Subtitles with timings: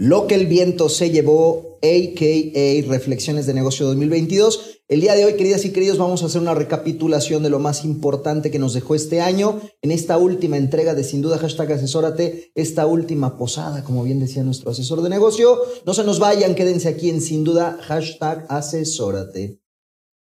[0.00, 2.88] Lo que el viento se llevó, a.k.a.
[2.88, 4.80] Reflexiones de Negocio 2022.
[4.88, 7.84] El día de hoy, queridas y queridos, vamos a hacer una recapitulación de lo más
[7.84, 12.50] importante que nos dejó este año en esta última entrega de Sin Duda Hashtag Asesórate,
[12.54, 15.60] esta última posada, como bien decía nuestro asesor de negocio.
[15.84, 19.60] No se nos vayan, quédense aquí en Sin Duda Hashtag Asesórate.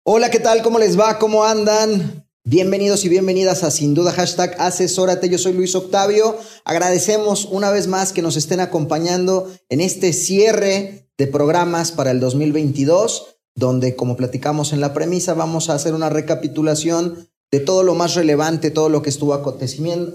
[0.03, 0.63] Hola, ¿qué tal?
[0.63, 1.19] ¿Cómo les va?
[1.19, 2.27] ¿Cómo andan?
[2.52, 5.30] Bienvenidos y bienvenidas a Sin Duda Hashtag Asesórate.
[5.30, 6.36] Yo soy Luis Octavio.
[6.66, 12.19] Agradecemos una vez más que nos estén acompañando en este cierre de programas para el
[12.19, 17.94] 2022, donde, como platicamos en la premisa, vamos a hacer una recapitulación de todo lo
[17.94, 20.11] más relevante, todo lo que estuvo aconteciendo,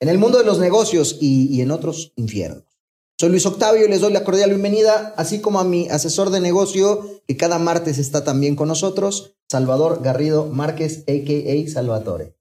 [0.00, 2.73] en el mundo de los negocios y, y en otros infiernos.
[3.16, 6.40] Soy Luis Octavio y les doy la cordial bienvenida, así como a mi asesor de
[6.40, 11.70] negocio, que cada martes está también con nosotros, Salvador Garrido Márquez, a.k.a.
[11.70, 12.34] Salvatore.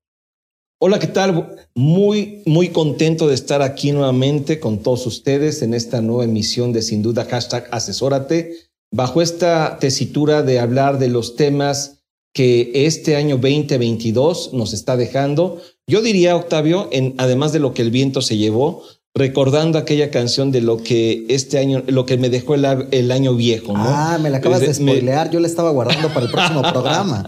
[0.82, 1.56] Hola, ¿qué tal?
[1.76, 6.82] Muy, muy contento de estar aquí nuevamente con todos ustedes en esta nueva emisión de
[6.82, 8.56] Sin Duda Hashtag Asesórate,
[8.92, 12.00] bajo esta tesitura de hablar de los temas
[12.34, 15.62] que este año 2022 nos está dejando.
[15.86, 18.82] Yo diría, Octavio, en, además de lo que el viento se llevó,
[19.16, 23.36] recordando aquella canción de lo que este año, lo que me dejó el, el año
[23.36, 23.84] viejo, ¿no?
[23.86, 27.24] Ah, me la acabas de spoilear, yo la estaba guardando para el próximo programa.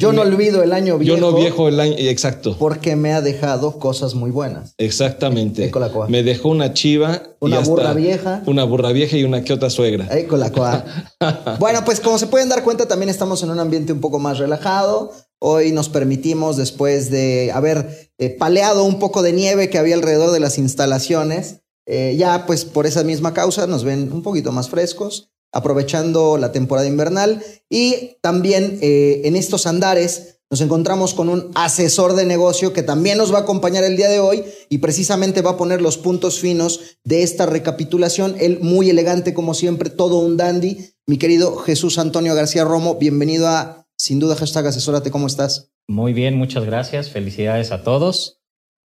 [0.00, 1.16] yo no olvido el año viejo.
[1.16, 2.56] Yo no viejo el año, exacto.
[2.58, 4.74] Porque me ha dejado cosas muy buenas.
[4.78, 5.70] Exactamente.
[6.08, 7.22] Me dejó una chiva.
[7.38, 8.42] Una burra vieja.
[8.46, 10.08] Una burra vieja y una que otra suegra.
[10.10, 10.50] Ahí con la
[11.58, 14.38] bueno, pues como se pueden dar cuenta, también estamos en un ambiente un poco más
[14.38, 15.12] relajado.
[15.38, 20.30] Hoy nos permitimos, después de haber eh, paleado un poco de nieve que había alrededor
[20.30, 24.68] de las instalaciones, eh, ya pues por esa misma causa nos ven un poquito más
[24.68, 27.42] frescos, aprovechando la temporada invernal.
[27.70, 33.16] Y también eh, en estos andares nos encontramos con un asesor de negocio que también
[33.16, 36.40] nos va a acompañar el día de hoy y precisamente va a poner los puntos
[36.40, 38.36] finos de esta recapitulación.
[38.38, 40.92] Él muy elegante como siempre, todo un dandy.
[41.06, 45.70] Mi querido Jesús Antonio García Romo, bienvenido a sin duda, hashtag asesórate, ¿cómo estás?
[45.90, 47.10] Muy bien, muchas gracias.
[47.10, 48.38] Felicidades a todos.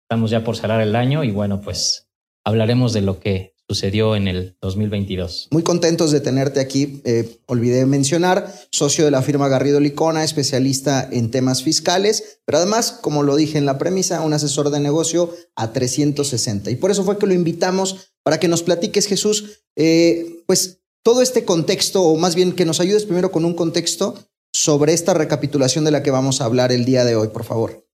[0.09, 2.09] Estamos ya por cerrar el año y bueno, pues
[2.47, 5.49] hablaremos de lo que sucedió en el 2022.
[5.51, 7.03] Muy contentos de tenerte aquí.
[7.05, 12.93] Eh, olvidé mencionar, socio de la firma Garrido Licona, especialista en temas fiscales, pero además,
[13.03, 16.71] como lo dije en la premisa, un asesor de negocio a 360.
[16.71, 21.21] Y por eso fue que lo invitamos para que nos platiques, Jesús, eh, pues todo
[21.21, 24.15] este contexto, o más bien que nos ayudes primero con un contexto
[24.55, 27.87] sobre esta recapitulación de la que vamos a hablar el día de hoy, por favor?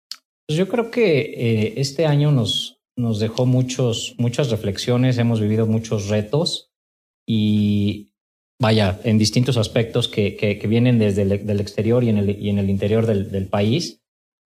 [0.47, 5.66] Pues yo creo que eh, este año nos, nos dejó muchos, muchas reflexiones, hemos vivido
[5.66, 6.70] muchos retos
[7.26, 8.12] y
[8.60, 12.59] vaya, en distintos aspectos que, que, vienen desde el exterior y en el, y en
[12.59, 14.03] el interior del, del, país.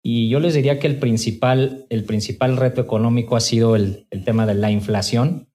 [0.01, 4.23] Y yo les diría que el principal, el principal reto económico ha sido el, el
[4.23, 5.46] tema de la inflación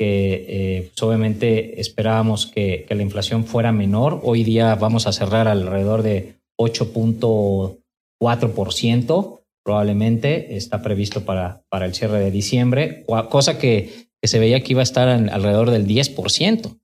[0.00, 4.22] que eh, pues, obviamente esperábamos que, la inflación fuera menor.
[4.24, 12.18] Hoy día vamos a cerrar alrededor de 8.4%, probablemente está previsto para, para el cierre
[12.18, 16.78] de diciembre, cosa que, se veía que iba a estar alrededor del 10%.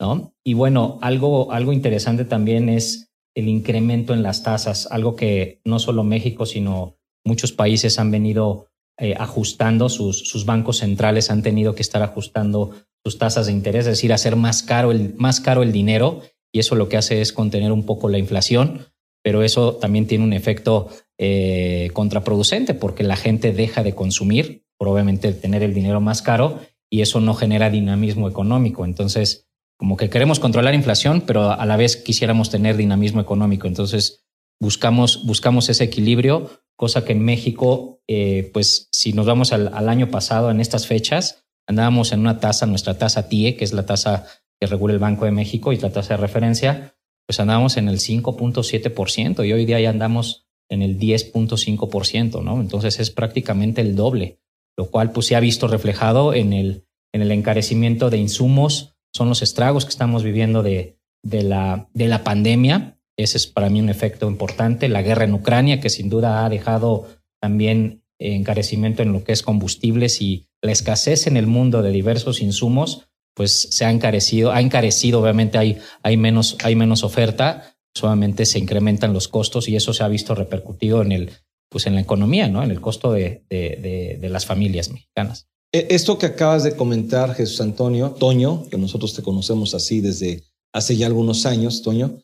[0.00, 0.32] ¿no?
[0.44, 5.80] Y bueno, algo, algo interesante también es el incremento en las tasas, algo que no
[5.80, 6.94] solo México, sino
[7.24, 8.68] muchos países han venido
[8.98, 12.72] eh, ajustando, sus, sus, bancos centrales han tenido que estar ajustando
[13.04, 16.60] sus tasas de interés, es decir, hacer más caro el, más caro el dinero y
[16.60, 18.86] eso lo que hace es contener un poco la inflación,
[19.24, 20.88] pero eso también tiene un efecto
[21.18, 27.00] eh, contraproducente porque la gente deja de consumir, probablemente tener el dinero más caro y
[27.00, 28.84] eso no genera dinamismo económico.
[28.84, 33.66] Entonces, como que queremos controlar inflación, pero a la vez quisiéramos tener dinamismo económico.
[33.66, 34.24] Entonces,
[34.60, 40.10] buscamos, buscamos ese equilibrio cosa que en México, eh, pues si nos vamos al, año
[40.10, 44.26] pasado, en estas fechas, andábamos en una tasa, nuestra tasa TIE, que es la tasa
[44.60, 47.98] que regula el Banco de México y la tasa de referencia, pues andábamos en el
[47.98, 52.60] 5.7% y hoy día ya andamos en el 10.5%, ¿no?
[52.60, 54.40] Entonces es prácticamente el doble,
[54.76, 59.28] lo cual pues se ha visto reflejado en el, en el encarecimiento de insumos, son
[59.28, 62.98] los estragos que estamos viviendo de, de, la, de la pandemia.
[63.16, 64.88] Ese es para mí un efecto importante.
[64.88, 67.06] La guerra en Ucrania, que sin duda ha dejado
[67.40, 72.40] también encarecimiento en lo que es combustibles y la escasez en el mundo de diversos
[72.40, 78.46] insumos, pues se ha encarecido, ha encarecido, obviamente hay, hay, menos, hay menos oferta, solamente
[78.46, 81.30] se incrementan los costos y eso se ha visto repercutido en el,
[81.68, 82.62] pues en la economía, ¿no?
[82.62, 85.48] En el costo de, de, de, las familias mexicanas.
[85.72, 90.44] E, esto que acabas de comentar, Jesús Antonio, Toño, que nosotros te conocemos así desde
[90.72, 92.20] hace ya algunos años, Toño,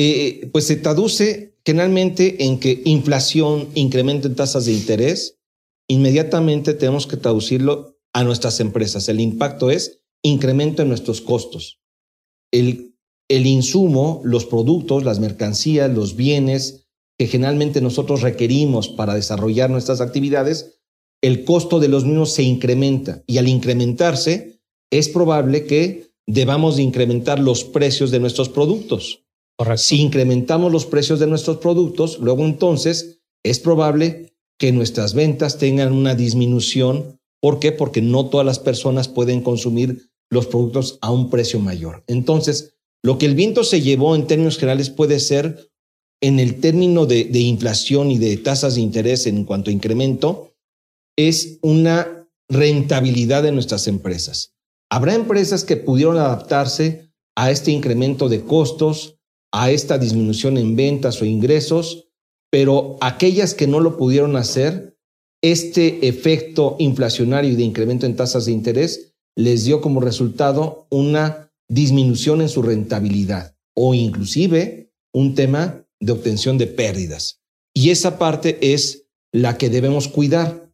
[0.00, 5.40] eh, pues se traduce generalmente en que inflación, incremento en tasas de interés,
[5.88, 9.08] inmediatamente tenemos que traducirlo a nuestras empresas.
[9.08, 11.80] El impacto es incremento en nuestros costos.
[12.52, 12.94] El,
[13.28, 16.86] el insumo, los productos, las mercancías, los bienes
[17.18, 20.78] que generalmente nosotros requerimos para desarrollar nuestras actividades,
[21.22, 24.60] el costo de los mismos se incrementa y al incrementarse
[24.92, 29.24] es probable que debamos de incrementar los precios de nuestros productos.
[29.76, 35.92] Si incrementamos los precios de nuestros productos, luego entonces es probable que nuestras ventas tengan
[35.92, 37.20] una disminución.
[37.40, 37.72] ¿Por qué?
[37.72, 42.04] Porque no todas las personas pueden consumir los productos a un precio mayor.
[42.06, 45.70] Entonces, lo que el viento se llevó en términos generales puede ser
[46.20, 50.52] en el término de, de inflación y de tasas de interés en cuanto a incremento,
[51.16, 54.54] es una rentabilidad de nuestras empresas.
[54.90, 59.17] Habrá empresas que pudieron adaptarse a este incremento de costos,
[59.52, 62.08] a esta disminución en ventas o ingresos,
[62.50, 64.96] pero aquellas que no lo pudieron hacer,
[65.42, 72.40] este efecto inflacionario de incremento en tasas de interés les dio como resultado una disminución
[72.40, 77.40] en su rentabilidad o inclusive un tema de obtención de pérdidas.
[77.74, 80.72] Y esa parte es la que debemos cuidar,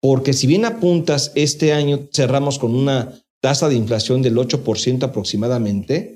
[0.00, 6.13] porque si bien apuntas, este año cerramos con una tasa de inflación del 8% aproximadamente,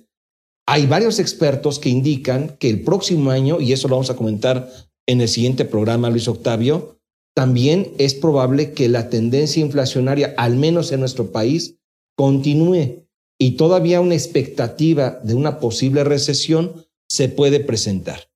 [0.71, 4.71] hay varios expertos que indican que el próximo año, y eso lo vamos a comentar
[5.07, 7.01] en el siguiente programa, Luis Octavio,
[7.35, 11.77] también es probable que la tendencia inflacionaria, al menos en nuestro país,
[12.19, 13.07] continúe
[13.39, 18.29] y todavía una expectativa de una posible recesión se puede presentar.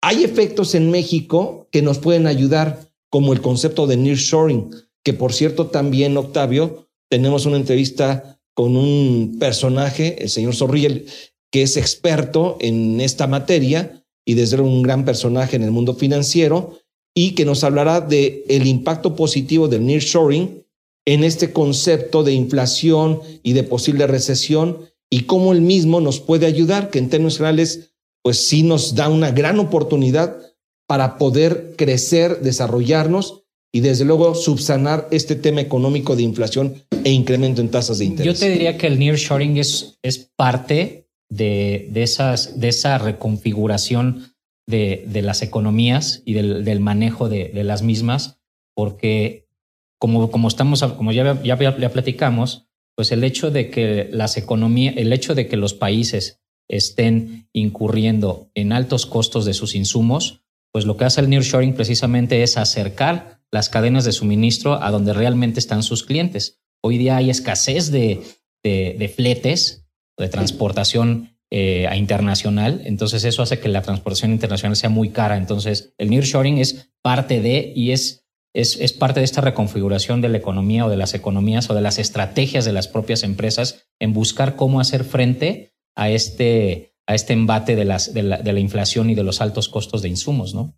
[0.00, 4.70] Hay efectos en México que nos pueden ayudar, como el concepto de nearshoring,
[5.02, 10.88] que por cierto también, Octavio, tenemos una entrevista con un personaje, el señor Zorrilla,
[11.54, 15.94] que es experto en esta materia y desde luego un gran personaje en el mundo
[15.94, 16.80] financiero
[17.14, 20.64] y que nos hablará de el impacto positivo del nearshoring
[21.06, 26.46] en este concepto de inflación y de posible recesión y cómo el mismo nos puede
[26.46, 30.36] ayudar, que en términos generales, pues sí nos da una gran oportunidad
[30.88, 37.60] para poder crecer, desarrollarnos y desde luego subsanar este tema económico de inflación e incremento
[37.60, 38.40] en tasas de interés.
[38.40, 44.34] Yo te diría que el nearshoring es, es parte de, esas, de esa reconfiguración
[44.66, 48.40] de, de las economías y del, del manejo de, de, las mismas,
[48.74, 49.48] porque
[49.98, 52.66] como, como estamos, como ya, ya, ya platicamos,
[52.96, 58.50] pues el hecho de que las economías, el hecho de que los países estén incurriendo
[58.54, 60.42] en altos costos de sus insumos,
[60.72, 65.12] pues lo que hace el nearshoring precisamente es acercar las cadenas de suministro a donde
[65.12, 66.60] realmente están sus clientes.
[66.82, 68.22] Hoy día hay escasez de,
[68.62, 69.83] de, de fletes
[70.18, 72.82] de transportación eh, a internacional.
[72.84, 75.36] Entonces eso hace que la transportación internacional sea muy cara.
[75.36, 80.30] Entonces el nearshoring es parte de y es, es, es parte de esta reconfiguración de
[80.30, 84.12] la economía o de las economías o de las estrategias de las propias empresas en
[84.12, 88.60] buscar cómo hacer frente a este, a este embate de, las, de, la, de la
[88.60, 90.74] inflación y de los altos costos de insumos, ¿no?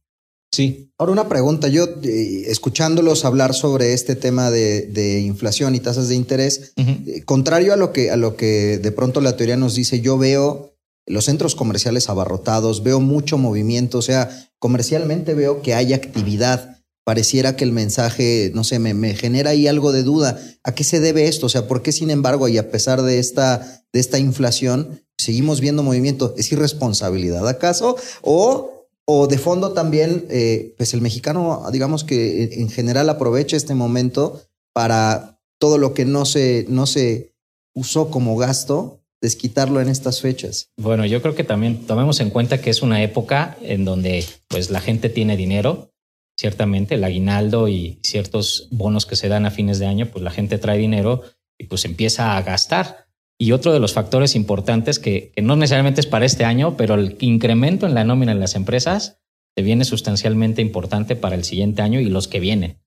[0.56, 0.90] Sí.
[0.96, 1.68] Ahora una pregunta.
[1.68, 7.74] Yo, eh, escuchándolos hablar sobre este tema de, inflación y tasas de interés, eh, contrario
[7.74, 10.72] a lo, que, a lo que de pronto la teoría nos dice, yo veo
[11.04, 16.78] los centros comerciales abarrotados, veo mucho movimiento, o sea, comercialmente veo que hay actividad.
[17.04, 20.40] Pareciera que el mensaje, no sé, me, me genera ahí algo de duda.
[20.64, 21.46] ¿A qué se debe esto?
[21.46, 25.60] O sea, ¿por qué sin embargo, y a pesar de esta, de esta inflación, seguimos
[25.60, 26.34] viendo movimiento?
[26.38, 27.96] ¿Es irresponsabilidad acaso?
[28.22, 28.75] ¿O
[29.06, 34.42] o de fondo también, eh, pues el mexicano, digamos que en general aprovecha este momento
[34.74, 37.34] para todo lo que no se, no se
[37.74, 40.70] usó como gasto, desquitarlo en estas fechas.
[40.76, 44.70] Bueno, yo creo que también tomemos en cuenta que es una época en donde pues
[44.70, 45.92] la gente tiene dinero,
[46.38, 50.30] ciertamente el aguinaldo y ciertos bonos que se dan a fines de año, pues la
[50.30, 51.22] gente trae dinero
[51.58, 53.05] y pues empieza a gastar.
[53.38, 57.16] Y otro de los factores importantes que, no necesariamente es para este año, pero el
[57.20, 59.20] incremento en la nómina en las empresas
[59.54, 62.78] se viene sustancialmente importante para el siguiente año y los que vienen.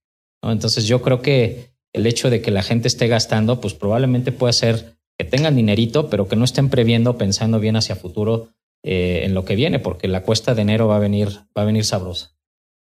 [0.42, 4.54] Entonces yo creo que el hecho de que la gente esté gastando, pues probablemente puede
[4.54, 8.50] ser que tengan dinerito, pero que no estén previendo, pensando bien hacia futuro
[8.84, 11.28] eh, en lo que viene, porque la cuesta de enero va a venir,
[11.58, 12.36] va a venir sabrosa.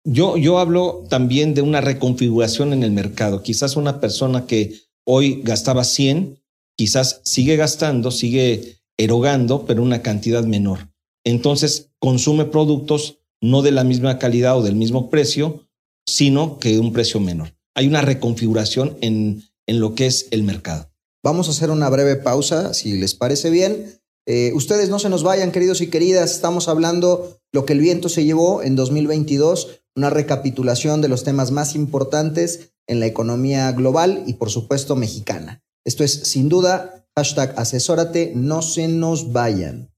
[0.03, 3.43] Yo, yo hablo también de una reconfiguración en el mercado.
[3.43, 4.73] Quizás una persona que
[5.05, 6.39] hoy gastaba 100,
[6.81, 10.89] quizás sigue gastando, sigue erogando, pero una cantidad menor.
[11.23, 15.67] Entonces consume productos no de la misma calidad o del mismo precio,
[16.07, 17.55] sino que un precio menor.
[17.75, 20.91] Hay una reconfiguración en, en lo que es el mercado.
[21.23, 24.01] Vamos a hacer una breve pausa, si les parece bien.
[24.25, 26.31] Eh, ustedes no se nos vayan, queridos y queridas.
[26.31, 31.51] Estamos hablando lo que el viento se llevó en 2022, una recapitulación de los temas
[31.51, 35.61] más importantes en la economía global y por supuesto mexicana.
[35.85, 39.89] Esto es sin duda hashtag asesórate, no se nos vayan.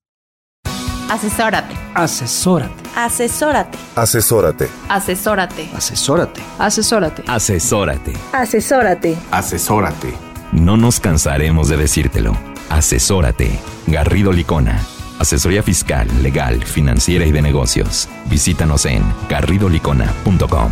[1.09, 1.75] Asesórate.
[1.93, 2.89] Asesórate.
[2.95, 3.77] Asesórate.
[3.95, 4.67] Asesórate.
[4.89, 5.69] Asesórate.
[5.75, 6.41] Asesórate.
[6.57, 7.23] Asesórate.
[7.27, 8.13] Asesórate.
[8.31, 9.17] Asesórate.
[9.29, 10.13] Asesórate.
[10.53, 12.35] No nos cansaremos de decírtelo.
[12.69, 13.59] Asesórate.
[13.85, 14.81] Garrido Licona.
[15.19, 18.09] Asesoría fiscal, legal, financiera y de negocios.
[18.25, 20.71] Visítanos en garridolicona.com.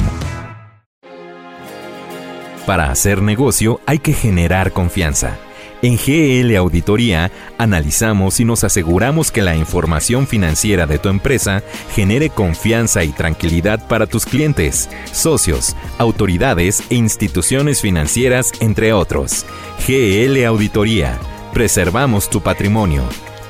[2.66, 5.38] Para hacer negocio hay que generar confianza.
[5.82, 11.64] En GL Auditoría analizamos y nos aseguramos que la información financiera de tu empresa
[11.96, 19.48] genere confianza y tranquilidad para tus clientes, socios, autoridades e instituciones financieras, entre otros.
[19.88, 21.18] GL Auditoría.
[21.52, 23.02] Preservamos tu patrimonio.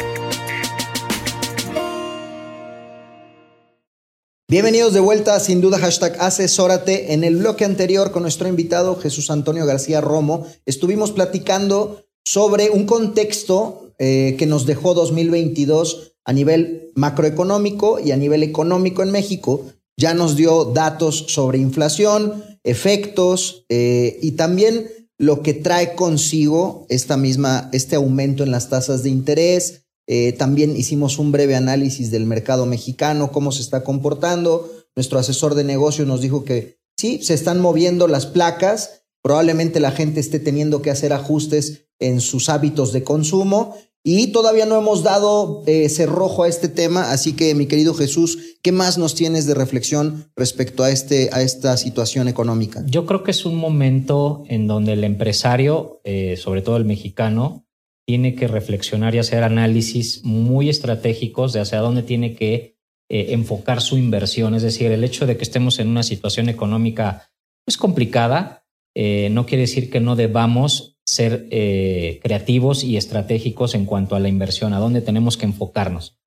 [4.48, 7.14] Bienvenidos de vuelta, sin duda, hashtag asesórate.
[7.14, 12.86] En el bloque anterior con nuestro invitado Jesús Antonio García Romo, estuvimos platicando sobre un
[12.86, 19.66] contexto eh, que nos dejó 2022 a nivel macroeconómico y a nivel económico en México.
[19.98, 27.18] Ya nos dio datos sobre inflación, efectos eh, y también lo que trae consigo esta
[27.18, 32.26] misma, este aumento en las tasas de interés, eh, también hicimos un breve análisis del
[32.26, 34.72] mercado mexicano, cómo se está comportando.
[34.96, 39.04] Nuestro asesor de negocio nos dijo que sí, se están moviendo las placas.
[39.22, 43.76] Probablemente la gente esté teniendo que hacer ajustes en sus hábitos de consumo
[44.08, 48.38] y todavía no hemos dado eh, cerrojo a este tema, así que mi querido Jesús,
[48.62, 52.84] ¿qué más nos tienes de reflexión respecto a, este, a esta situación económica?
[52.86, 57.65] Yo creo que es un momento en donde el empresario, eh, sobre todo el mexicano,
[58.06, 62.76] tiene que reflexionar y hacer análisis muy estratégicos de hacia dónde tiene que
[63.10, 64.56] eh, enfocar su inversión.
[64.56, 67.30] Es decir, el hecho de que estemos en una situación económica
[67.66, 73.86] pues, complicada eh, no quiere decir que no debamos ser eh, creativos y estratégicos en
[73.86, 76.18] cuanto a la inversión, a dónde tenemos que enfocarnos.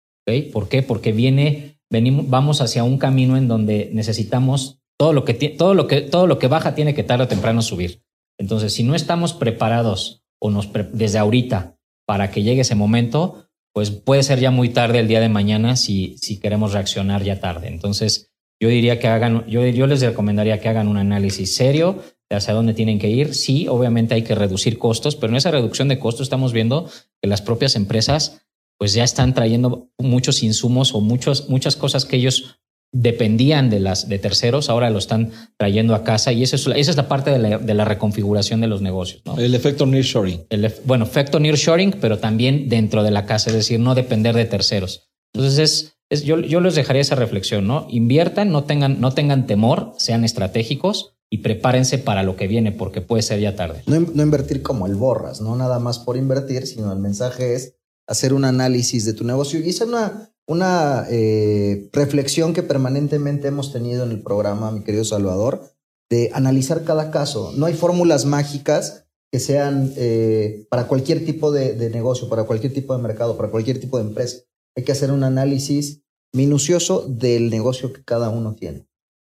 [0.53, 0.83] ¿Por qué?
[0.83, 5.87] Porque viene, venimos, vamos hacia un camino en donde necesitamos todo lo que, todo lo
[5.87, 8.03] que, todo lo que baja tiene que tarde o temprano subir.
[8.39, 11.76] Entonces, si no estamos preparados o nos desde ahorita
[12.07, 15.76] para que llegue ese momento, pues puede ser ya muy tarde el día de mañana
[15.76, 17.68] si, si queremos reaccionar ya tarde.
[17.68, 22.37] Entonces, yo diría que hagan, yo, yo les recomendaría que hagan un análisis serio de
[22.37, 23.35] hacia dónde tienen que ir.
[23.35, 26.90] Sí, obviamente hay que reducir costos, pero en esa reducción de costos estamos viendo
[27.23, 28.42] que las propias empresas
[28.78, 32.61] pues ya están trayendo muchos insumos o muchos, muchas cosas que ellos
[32.92, 36.90] dependían de las de terceros, ahora lo están trayendo a casa y esa es, esa
[36.90, 39.23] es la parte de la, de la, reconfiguración de los negocios.
[39.25, 39.38] ¿no?
[39.38, 40.47] El efecto nearshoring.
[40.49, 44.47] El, bueno, efecto nearshoring, pero también dentro de la casa, es decir, no depender de
[44.47, 45.11] terceros.
[45.35, 47.87] Entonces, es, es, yo, yo les dejaría esa reflexión, ¿no?
[47.90, 53.02] Inviertan, no tengan, no tengan temor, sean estratégicos y prepárense para lo que viene, porque
[53.02, 53.83] puede ser ya tarde.
[53.87, 57.75] No, no invertir como el borras, no nada más por invertir, sino el mensaje es
[58.07, 63.73] hacer un análisis de tu negocio y es una una eh, reflexión que permanentemente hemos
[63.73, 65.71] tenido en el programa, mi querido Salvador,
[66.11, 67.52] de analizar cada caso.
[67.55, 72.73] No hay fórmulas mágicas que sean eh, para cualquier tipo de, de, negocio, para cualquier
[72.73, 74.38] tipo de mercado, para cualquier tipo de empresa.
[74.75, 76.02] Hay que hacer un análisis
[76.33, 78.88] minucioso del negocio que cada uno tiene.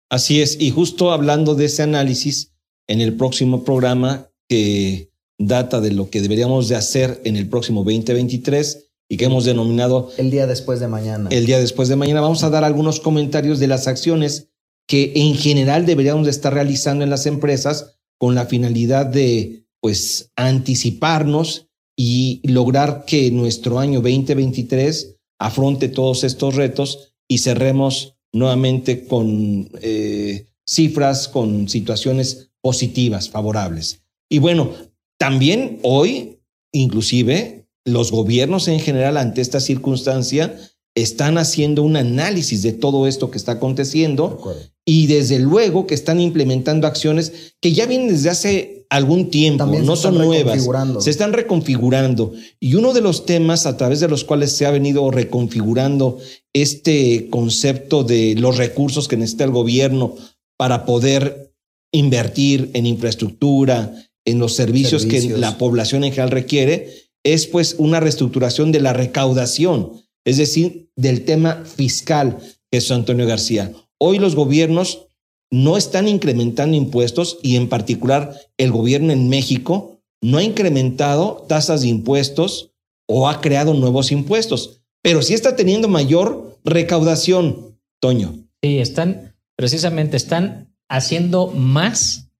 [0.08, 2.54] Así es, y justo hablando de ese análisis,
[2.86, 7.84] en el próximo programa que data de lo que deberíamos de hacer en el próximo
[7.84, 11.28] 2023, y que hemos denominado el día después de mañana.
[11.30, 12.20] El día después de mañana.
[12.20, 14.48] Vamos a dar algunos comentarios de las acciones
[14.86, 20.30] que en general deberíamos de estar realizando en las empresas con la finalidad de pues
[20.36, 29.70] anticiparnos y lograr que nuestro año 2023 afronte todos estos retos y cerremos nuevamente con
[29.80, 34.02] eh, cifras, con situaciones positivas, favorables.
[34.28, 34.72] Y bueno,
[35.18, 36.40] también hoy,
[36.72, 37.57] inclusive,
[37.88, 40.56] los gobiernos en general ante esta circunstancia
[40.94, 44.42] están haciendo un análisis de todo esto que está aconteciendo
[44.84, 49.84] y desde luego que están implementando acciones que ya vienen desde hace algún tiempo, También
[49.84, 50.66] no son nuevas,
[51.00, 52.32] se están reconfigurando.
[52.58, 56.18] Y uno de los temas a través de los cuales se ha venido reconfigurando
[56.54, 60.14] este concepto de los recursos que necesita el gobierno
[60.56, 61.54] para poder
[61.92, 68.00] invertir en infraestructura, en los servicios, que la población en general requiere, es pues una
[68.00, 69.92] reestructuración de la recaudación,
[70.24, 72.38] es decir, del tema fiscal,
[72.72, 73.72] Jesús Antonio García.
[73.98, 75.06] Hoy los gobiernos
[75.50, 81.82] no están incrementando impuestos y en particular el gobierno en México no ha incrementado tasas
[81.82, 82.72] de impuestos
[83.06, 88.34] o ha creado nuevos impuestos, pero sí está teniendo mayor recaudación, Toño.
[88.62, 92.30] Sí, están, precisamente están haciendo más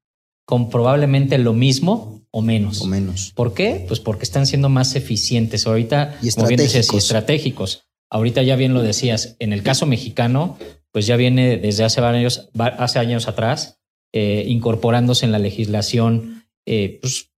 [0.47, 2.81] con probablemente lo mismo o menos.
[2.83, 3.33] O menos.
[3.35, 3.85] ¿Por qué?
[3.89, 5.67] Pues porque están siendo más eficientes.
[5.67, 7.05] Ahorita, Y como bien decías, y estratégicos.
[7.05, 7.83] estratégicos.
[8.11, 10.59] Ahorita ya bien lo decías, en el caso mexicano,
[10.93, 13.81] pues ya viene desde hace varios, va- hace años atrás,
[14.15, 17.31] eh, incorporándose en la legislación eh, pues,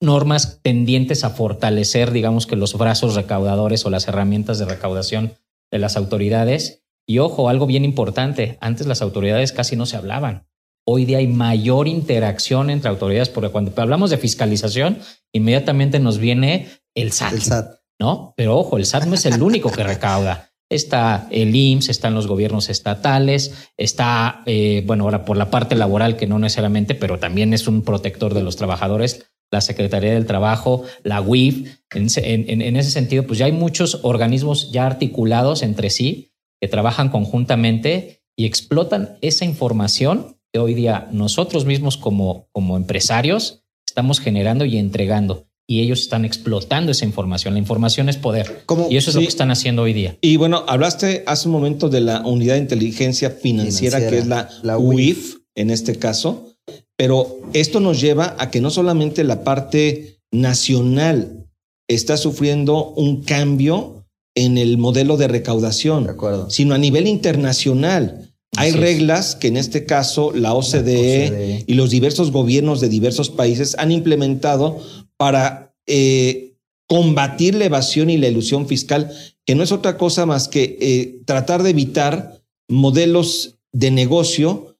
[0.00, 5.34] normas tendientes a fortalecer, digamos que los brazos recaudadores o las herramientas de recaudación
[5.70, 6.82] de las autoridades.
[7.06, 10.46] Y ojo, algo bien importante, antes las autoridades casi no se hablaban.
[10.84, 14.98] Hoy día hay mayor interacción entre autoridades, porque cuando hablamos de fiscalización,
[15.32, 17.32] inmediatamente nos viene el SAT.
[17.34, 17.66] El SAT.
[18.00, 18.34] ¿no?
[18.36, 20.50] Pero ojo, el SAT no es el único que recauda.
[20.68, 26.16] Está el IMSS, están los gobiernos estatales, está, eh, bueno, ahora por la parte laboral,
[26.16, 30.82] que no necesariamente, pero también es un protector de los trabajadores, la Secretaría del Trabajo,
[31.04, 31.76] la UIF.
[31.94, 35.90] En, ese- en- en- en ese sentido, pues ya hay muchos organismos ya articulados entre
[35.90, 42.76] sí que trabajan conjuntamente y explotan esa información que hoy día nosotros mismos como, como
[42.76, 45.46] empresarios estamos generando y entregando.
[45.68, 47.54] Y ellos están explotando esa información.
[47.54, 48.62] La información es poder.
[48.66, 48.88] ¿Cómo?
[48.90, 50.18] Y eso es lo que están haciendo hoy día.
[50.20, 54.26] Y bueno, hablaste hace un momento de la unidad de inteligencia financiera, Financiera, que es
[54.26, 56.54] la, la UIF en este caso,
[56.96, 61.46] pero esto nos lleva a que no solamente la parte nacional
[61.88, 66.50] está sufriendo un cambio en el modelo de recaudación, De acuerdo.
[66.50, 68.31] sino a nivel internacional.
[68.56, 68.84] Hay Así es.
[68.84, 71.64] reglas que en este caso la OCDE, OCDE.
[71.66, 74.80] y los diversos gobiernos de diversos países han implementado
[75.16, 76.54] para eh,
[76.86, 79.10] combatir la evasión y la ilusión fiscal,
[79.46, 84.76] que no es otra cosa más que eh, tratar de evitar modelos de negocio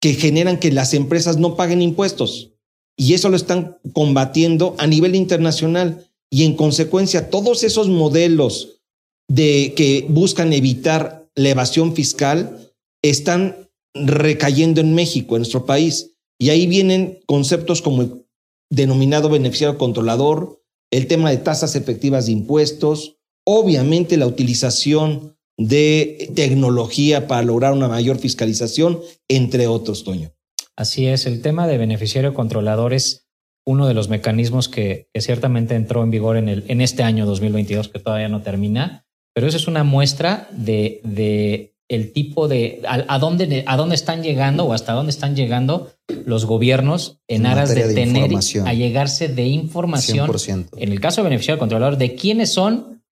[0.00, 2.52] que generan que las empresas no paguen impuestos.
[2.96, 6.06] Y eso lo están combatiendo a nivel internacional.
[6.30, 8.80] Y en consecuencia, todos esos modelos
[9.28, 12.69] de que buscan evitar la evasión fiscal
[13.02, 16.14] están recayendo en México, en nuestro país.
[16.38, 18.26] Y ahí vienen conceptos como el
[18.70, 27.26] denominado beneficiario controlador, el tema de tasas efectivas de impuestos, obviamente la utilización de tecnología
[27.26, 30.32] para lograr una mayor fiscalización, entre otros, Toño.
[30.76, 33.28] Así es, el tema de beneficiario controlador es
[33.66, 38.28] uno de los mecanismos que, ciertamente entró en vigor en, este año 2022, que todavía
[38.28, 43.76] no termina, pero eso es una muestra de el tipo de a, a dónde, a
[43.76, 45.90] dónde están llegando o hasta dónde están llegando
[46.24, 48.30] los gobiernos en, En aras de, tener
[48.64, 50.68] a llegarse de información 100%.
[50.76, 53.02] en el caso de beneficiario controlador, de quiénes son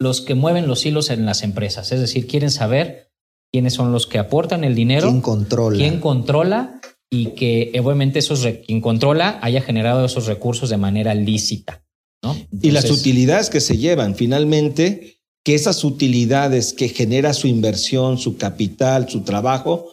[0.00, 1.92] los que mueven los hilos en las empresas.
[1.92, 3.10] Es decir, quieren saber
[3.52, 5.76] quiénes son los que aportan el dinero, ¿Quién controla?
[5.76, 11.14] quién controla y que obviamente esos re- quien controla haya generado esos recursos de manera
[11.14, 11.84] lícita.
[12.24, 12.34] ¿no?
[12.62, 18.36] y las utilidades que se llevan, finalmente, que esas utilidades que genera su inversión, su
[18.36, 19.88] capital, su trabajo,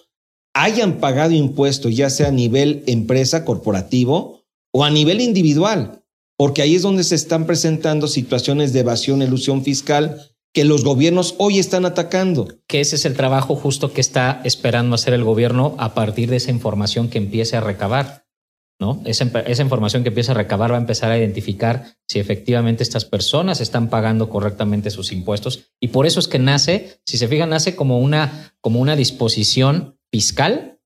[0.53, 6.03] hayan pagado impuestos, ya sea a nivel empresa, corporativo o a nivel individual,
[6.38, 11.35] porque ahí es donde se están presentando situaciones de evasión, elusión fiscal que los gobiernos
[11.38, 12.47] hoy están atacando.
[12.67, 16.38] que ese es el trabajo justo que está esperando hacer el gobierno a partir de
[16.38, 18.25] esa información que empiece a recabar.
[18.79, 19.01] ¿No?
[19.05, 23.05] Esa, esa información que empieza a recabar va a empezar a identificar si efectivamente estas
[23.05, 25.71] personas están pagando correctamente sus impuestos.
[25.81, 29.97] Y por eso es que nace, si se fijan, nace como una, como una disposición
[30.11, 30.79] fiscal,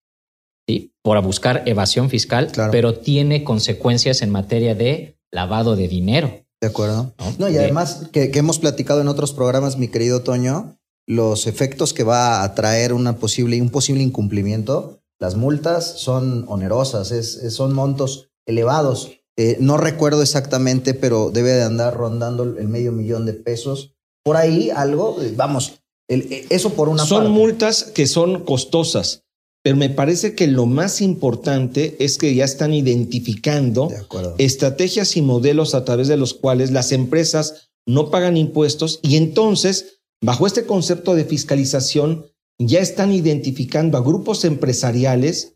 [0.68, 0.94] ¿sí?
[1.04, 2.72] por buscar evasión fiscal, Claro.
[2.72, 6.46] pero tiene consecuencias en materia de lavado de dinero.
[6.62, 7.14] De acuerdo.
[7.20, 7.36] ¿no?
[7.40, 11.46] No, y De- además que, que hemos platicado en otros programas, mi querido Toño, los
[11.48, 17.36] efectos que va a traer una posible, un posible incumplimiento, las multas son onerosas, es,
[17.38, 19.12] es- son montos elevados.
[19.38, 23.94] Eh, no recuerdo exactamente, pero debe de andar rondando el medio millón de pesos.
[24.26, 27.30] Por ahí algo, eh, vamos, el- eh, eso por una son parte.
[27.40, 29.24] multas que son costosas,
[29.64, 33.88] pero me parece que lo más importante es que ya están identificando
[34.40, 40.00] estrategias y modelos a través de los cuales las empresas no pagan impuestos y entonces,
[40.22, 42.26] bajo este concepto de fiscalización,
[42.60, 45.56] ya están identificando a grupos empresariales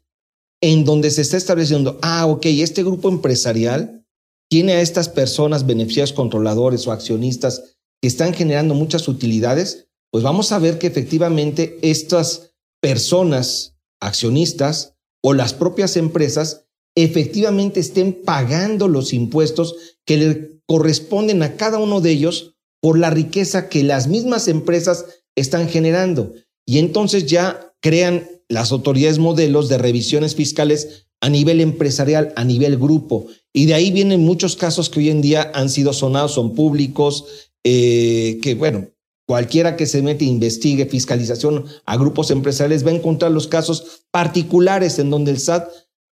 [0.62, 4.06] en donde se está estableciendo, ah, ok, este grupo empresarial
[4.50, 10.52] tiene a estas personas, beneficiarios controladores o accionistas que están generando muchas utilidades, pues vamos
[10.52, 19.14] a ver que efectivamente estas personas, accionistas o las propias empresas, efectivamente estén pagando los
[19.14, 24.48] impuestos que le corresponden a cada uno de ellos por la riqueza que las mismas
[24.48, 25.06] empresas
[25.36, 26.34] están generando.
[26.68, 32.78] Y entonces ya crean las autoridades modelos de revisiones fiscales a nivel empresarial, a nivel
[32.78, 33.28] grupo.
[33.54, 37.50] Y de ahí vienen muchos casos que hoy en día han sido sonados, son públicos,
[37.64, 38.90] eh, que bueno,
[39.26, 44.04] cualquiera que se mete e investigue fiscalización a grupos empresariales va a encontrar los casos
[44.12, 45.70] particulares en donde el SAT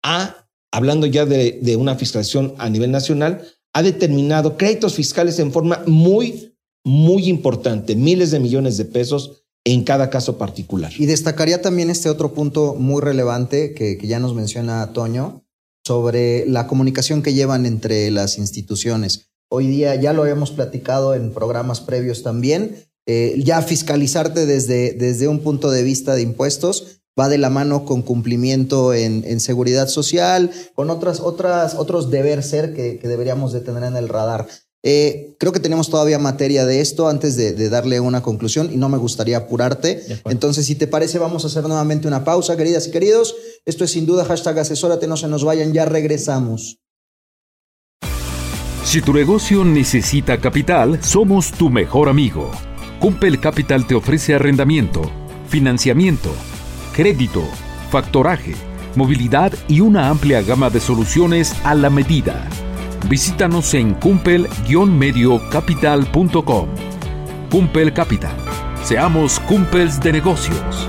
[0.04, 5.50] ha, hablando ya de, de una fiscalización a nivel nacional, ha determinado créditos fiscales en
[5.50, 10.92] forma muy, muy importante, miles de millones de pesos en cada caso particular.
[10.98, 15.44] Y destacaría también este otro punto muy relevante que, ya nos menciona Toño
[15.84, 19.30] sobre la comunicación que llevan entre las instituciones.
[19.48, 22.86] Hoy día ya lo habíamos platicado en programas previos también.
[23.06, 27.84] eh, ya fiscalizarte desde, desde un punto de vista de impuestos va de la mano
[27.84, 33.52] con cumplimiento en, en seguridad social, con otras, otras, otros deber ser que, que deberíamos
[33.52, 34.46] de tener en el radar.
[34.84, 38.76] Eh, creo que tenemos todavía materia de esto antes de, de darle una conclusión y
[38.76, 40.02] no me gustaría apurarte.
[40.24, 43.34] Entonces, si te parece, vamos a hacer nuevamente una pausa, queridas y queridos.
[43.64, 46.78] Esto es sin duda hashtag asesórate, no se nos vayan, ya regresamos.
[48.84, 52.50] Si tu negocio necesita capital, somos tu mejor amigo.
[53.00, 55.02] Cumpel Capital te ofrece arrendamiento,
[55.48, 56.30] financiamiento,
[56.92, 57.42] crédito,
[57.90, 58.54] factoraje,
[58.94, 62.48] movilidad y una amplia gama de soluciones a la medida.
[63.08, 66.68] Visítanos en cumpel-mediocapital.com.
[67.50, 68.36] Cumpel Capital.
[68.82, 70.88] Seamos cumpels de negocios.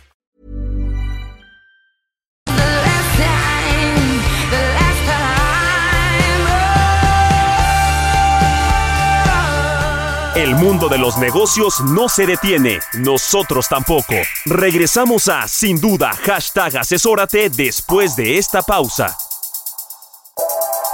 [10.35, 14.13] El mundo de los negocios no se detiene, nosotros tampoco.
[14.45, 19.17] Regresamos a Sin Duda, hashtag asesórate después de esta pausa.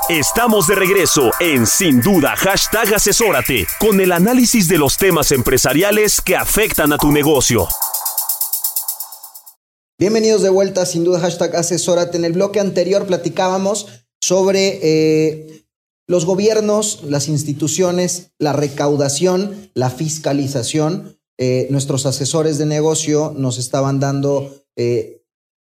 [0.10, 6.20] Estamos de regreso en Sin Duda, hashtag asesórate, con el análisis de los temas empresariales
[6.20, 7.68] que afectan a tu negocio.
[10.00, 12.18] Bienvenidos de vuelta, sin duda, hashtag asesórate.
[12.18, 13.86] En el bloque anterior platicábamos
[14.20, 15.57] sobre eh,
[16.08, 21.20] los gobiernos, las instituciones, la recaudación, la fiscalización.
[21.38, 25.18] Eh, nuestros asesores de negocio nos estaban dando eh,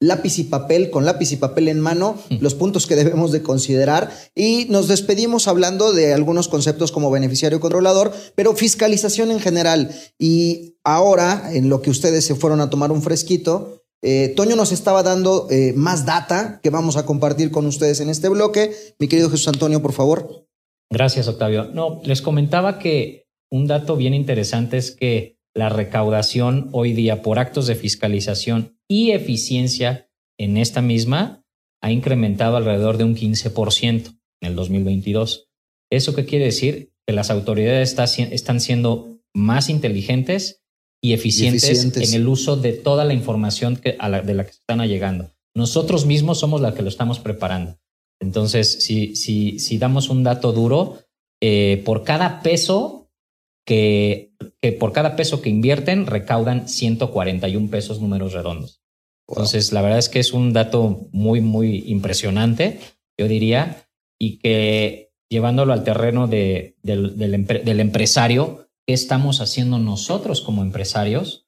[0.00, 4.10] lápiz y papel, con lápiz y papel en mano, los puntos que debemos de considerar.
[4.34, 9.94] Y nos despedimos hablando de algunos conceptos como beneficiario controlador, pero fiscalización en general.
[10.18, 14.72] Y ahora, en lo que ustedes se fueron a tomar un fresquito, eh, Toño nos
[14.72, 18.72] estaba dando eh, más data que vamos a compartir con ustedes en este bloque.
[18.98, 20.46] Mi querido Jesús Antonio, por favor.
[20.90, 21.66] Gracias, Octavio.
[21.66, 27.38] No, les comentaba que un dato bien interesante es que la recaudación hoy día por
[27.38, 30.08] actos de fiscalización y eficiencia
[30.38, 31.44] en esta misma
[31.82, 35.48] ha incrementado alrededor de un 15% en el 2022.
[35.90, 36.92] ¿Eso qué quiere decir?
[37.06, 40.59] Que las autoridades está, están siendo más inteligentes
[41.02, 42.08] y eficientes, eficientes.
[42.12, 44.80] en el uso de toda la información que, a la- de la que se están
[44.80, 45.30] allegando.
[45.54, 47.78] Nosotros mismos somos la que lo estamos preparando.
[48.20, 50.98] Entonces, si, si, si damos un dato duro,
[51.42, 53.10] eh, por cada peso
[53.66, 58.82] que, que por cada peso que invierten, recaudan 141 pesos números redondos.
[59.28, 62.80] Entonces, la verdad es que es un dato muy, muy impresionante,
[63.18, 63.86] yo diría,
[64.18, 70.62] y que llevándolo al terreno de- del, del del empresario, ¿qué estamos haciendo nosotros como
[70.62, 71.46] empresarios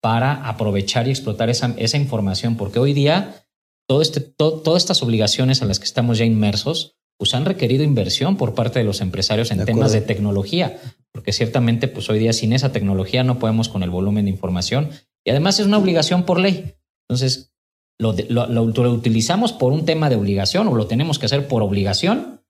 [0.00, 2.56] para aprovechar y explotar esa, esa información?
[2.56, 3.44] Porque hoy día
[3.88, 7.82] todo este, to- todas estas obligaciones a las que estamos ya inmersos, pues han requerido
[7.82, 10.80] inversión por parte de los empresarios en De temas de tecnología,
[11.12, 14.90] porque ciertamente pues hoy día sin esa tecnología no podemos con el volumen de información
[15.26, 16.76] y además es una obligación por ley.
[17.08, 17.52] Entonces,
[17.98, 21.26] lo, de- lo- lo- lo utilizamos por un tema de obligación o lo tenemos que
[21.26, 22.42] hacer por obligación,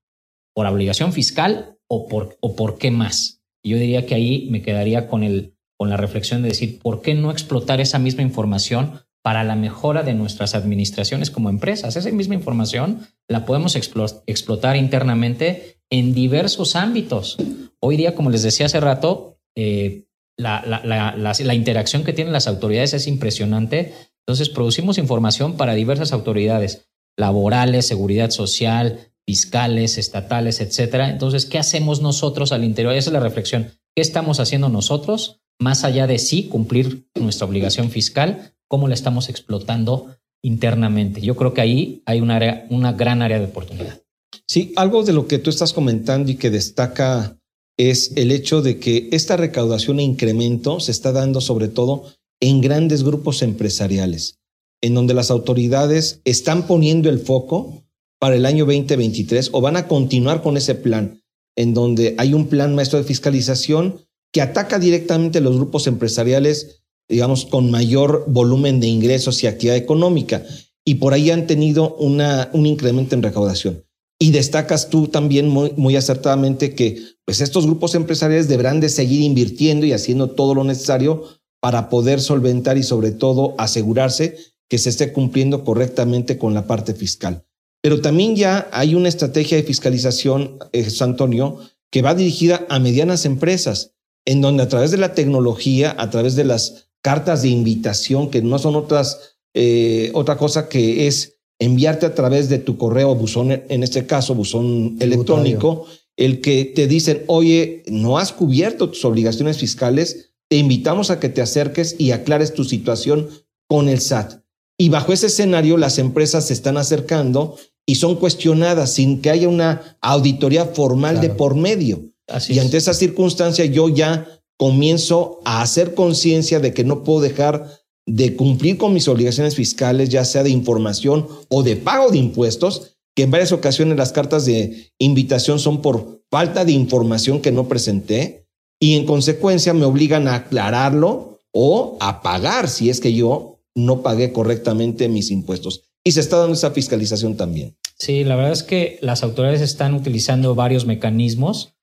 [0.55, 3.41] por obligación fiscal o por, o por qué más.
[3.65, 7.15] Yo diría que ahí me quedaría con, el, con la reflexión de decir, ¿por qué
[7.15, 11.97] no explotar esa misma información para la mejora de nuestras administraciones como empresas?
[11.97, 17.37] Esa misma información la podemos explo- explotar internamente en diversos ámbitos.
[17.81, 20.05] Hoy día, como les decía hace rato, eh,
[20.37, 20.83] la- la-
[21.17, 23.95] la- la interacción que tienen las autoridades es impresionante.
[24.27, 31.11] Entonces, producimos información para diversas autoridades laborales, seguridad social, fiscales, estatales, etcétera.
[31.11, 32.95] Entonces, ¿qué hacemos nosotros al interior?
[32.95, 33.73] Esa es la reflexión.
[33.95, 38.55] ¿Qué estamos haciendo nosotros más allá de sí cumplir nuestra obligación fiscal?
[38.69, 41.21] ¿Cómo la estamos explotando internamente?
[41.21, 44.03] Yo creo que ahí hay un área, una gran área de oportunidad.
[44.47, 47.39] Sí, algo de lo que tú estás comentando y que destaca
[47.79, 52.05] es el hecho de que esta recaudación e incremento se está dando sobre todo
[52.41, 54.39] en grandes grupos empresariales,
[54.83, 57.84] en donde las autoridades están poniendo el foco
[58.25, 61.23] para el año 2023 o van a continuar con ese plan,
[61.57, 64.01] en donde hay un plan maestro de fiscalización
[64.33, 69.77] que ataca directamente a los grupos empresariales, digamos, con mayor volumen de ingresos y actividad
[69.77, 70.43] económica.
[70.87, 73.85] Y por ahí han tenido una, un incremento en recaudación.
[74.19, 79.85] Y destacas tú también muy, acertadamente que pues estos grupos empresariales deberán de seguir invirtiendo
[79.85, 81.25] y haciendo todo lo necesario
[81.61, 84.39] para poder solventar y sobre todo asegurarse
[84.71, 87.45] que se esté cumpliendo correctamente con la parte fiscal.
[87.85, 91.59] Pero también ya hay una estrategia de fiscalización, eh, Antonio,
[91.93, 93.93] que va dirigida a medianas empresas,
[94.25, 98.41] en donde a través de la tecnología, a través de las cartas de invitación que
[98.41, 103.53] no son otras, eh, otra cosa que es enviarte a través de tu correo buzón,
[103.53, 105.85] en este caso buzón electrónico,
[106.17, 111.29] el que te dicen, oye, no has cubierto tus obligaciones fiscales, te invitamos a que
[111.29, 113.29] te acerques y aclares tu situación
[113.69, 114.43] con el SAT.
[114.79, 119.49] Y bajo ese escenario las empresas se están acercando y son cuestionadas sin que haya
[119.49, 122.11] una auditoría formal de por medio.
[122.49, 127.69] y ante esa circunstancia yo ya comienzo a hacer conciencia de que no puedo dejar
[128.07, 132.97] de cumplir con mis obligaciones fiscales, ya sea de información o de pago de impuestos,
[133.15, 137.69] que en varias ocasiones las cartas de invitación son por falta de información que no
[137.69, 138.47] presenté
[138.81, 144.03] y en consecuencia me obligan a aclararlo o a pagar si es que yo no
[144.03, 145.94] pagué correctamente mis impuestos.
[146.05, 147.77] Y se está dando esa fiscalización también.
[147.99, 151.75] Sí, la verdad es que las autoridades están utilizando varios mecanismos.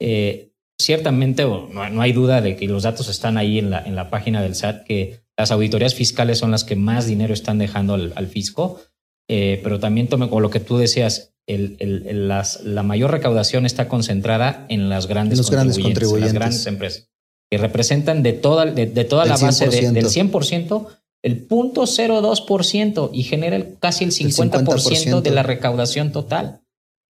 [0.00, 4.10] Eh, ciertamente, no, hay duda de que los datos están ahí en la, en la
[4.10, 8.26] página del SAT, que las auditorías fiscales son las que más dinero están dejando al,
[8.26, 8.80] fisco,
[9.28, 13.88] eh, pero también tome como lo que tú decías, el, las, la mayor recaudación está
[13.88, 17.08] concentrada en las grandes, los contribuyentes, grandes contribuyentes, las grandes empresas,
[17.50, 20.86] que representan de toda, de, toda la base del 100%,
[21.22, 26.60] el 0.02% y genera casi el 50%, de la recaudación total.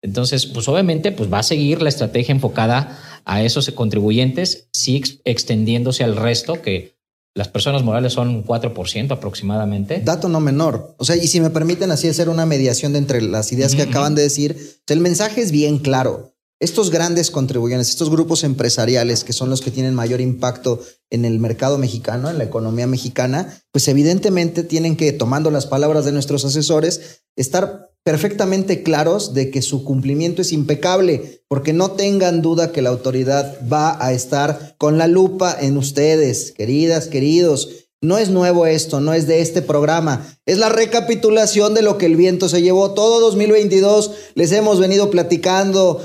[0.02, 6.02] Entonces, pues obviamente, pues va a seguir la estrategia enfocada a esos contribuyentes, sí extendiéndose
[6.02, 6.96] al resto, que
[7.34, 10.00] las personas morales son un 4% aproximadamente.
[10.04, 10.94] Dato no menor.
[10.98, 13.82] O sea, y si me permiten así hacer una mediación de entre las ideas que
[13.82, 16.31] acaban de decir, el mensaje es bien claro.
[16.62, 20.79] Estos grandes contribuyentes, estos grupos empresariales que son los que tienen mayor impacto
[21.11, 26.05] en el mercado mexicano, en la economía mexicana, pues evidentemente tienen que, tomando las palabras
[26.05, 32.42] de nuestros asesores, estar perfectamente claros de que su cumplimiento es impecable, porque no tengan
[32.42, 37.70] duda que la autoridad va a estar con la lupa en ustedes, queridas, queridos.
[38.01, 42.07] No es nuevo esto, no es de este programa, es la recapitulación de lo que
[42.07, 42.92] el viento se llevó.
[42.92, 46.01] Todo 2022 les hemos venido platicando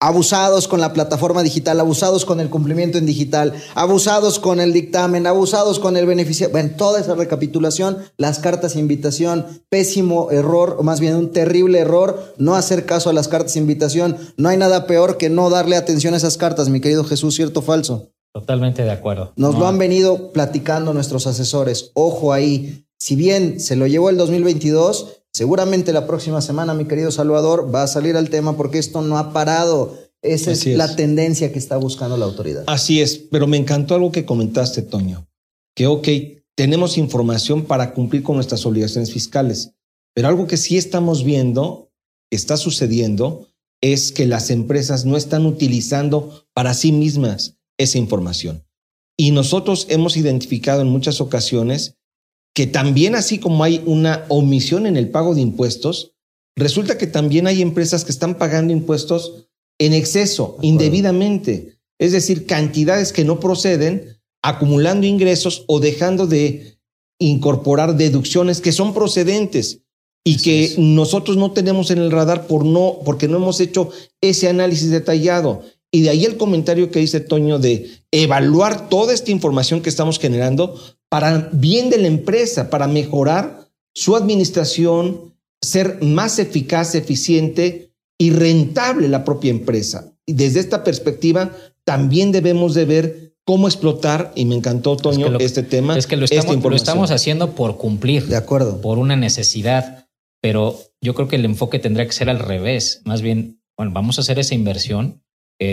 [0.00, 5.26] abusados con la plataforma digital, abusados con el cumplimiento en digital, abusados con el dictamen,
[5.26, 6.50] abusados con el beneficio.
[6.50, 11.78] Bueno, toda esa recapitulación, las cartas de invitación, pésimo error, o más bien un terrible
[11.78, 14.16] error, no hacer caso a las cartas de invitación.
[14.36, 17.60] No hay nada peor que no darle atención a esas cartas, mi querido Jesús, ¿cierto
[17.60, 18.10] o falso?
[18.34, 19.32] Totalmente de acuerdo.
[19.36, 21.92] Nos lo han venido platicando nuestros asesores.
[21.94, 27.10] Ojo ahí, si bien se lo llevó el 2022, Seguramente la próxima semana, mi querido
[27.10, 29.98] Salvador, va a salir al tema porque esto no ha parado.
[30.22, 32.62] Esa es, la tendencia que está buscando la autoridad.
[32.68, 35.26] Así es, pero me encantó algo que comentaste, Toño,
[35.74, 36.08] que ok,
[36.54, 39.72] tenemos información para cumplir con nuestras obligaciones fiscales,
[40.14, 41.90] pero algo que sí estamos viendo,
[42.30, 43.48] que está sucediendo,
[43.82, 48.64] es que las empresas no están utilizando para sí mismas esa información.
[49.16, 51.96] Y nosotros hemos identificado en muchas ocasiones
[52.54, 56.12] que también así como hay una omisión en el pago de impuestos,
[56.56, 63.12] resulta que también hay empresas que están pagando impuestos en exceso, indebidamente, es decir, cantidades
[63.12, 66.78] que no proceden, acumulando ingresos o dejando de
[67.18, 69.80] incorporar deducciones que son procedentes
[70.24, 73.90] y que nosotros no tenemos en el radar por no, porque no hemos hecho
[74.20, 75.62] ese análisis detallado.
[75.92, 80.18] Y de ahí el comentario que dice Toño de evaluar toda esta información que estamos
[80.18, 80.80] generando
[81.14, 89.08] para bien de la empresa, para mejorar su administración, ser más eficaz, eficiente y rentable
[89.08, 90.12] la propia empresa.
[90.26, 91.52] Y desde esta perspectiva,
[91.84, 95.96] también debemos de ver cómo explotar, y me encantó, Toño, este tema.
[95.96, 98.26] Es que lo estamos, lo estamos haciendo por cumplir.
[98.26, 98.80] De acuerdo.
[98.80, 100.08] Por una necesidad.
[100.42, 103.02] Pero yo creo que el enfoque tendría que ser al revés.
[103.04, 105.22] Más bien, bueno, vamos a hacer esa inversión.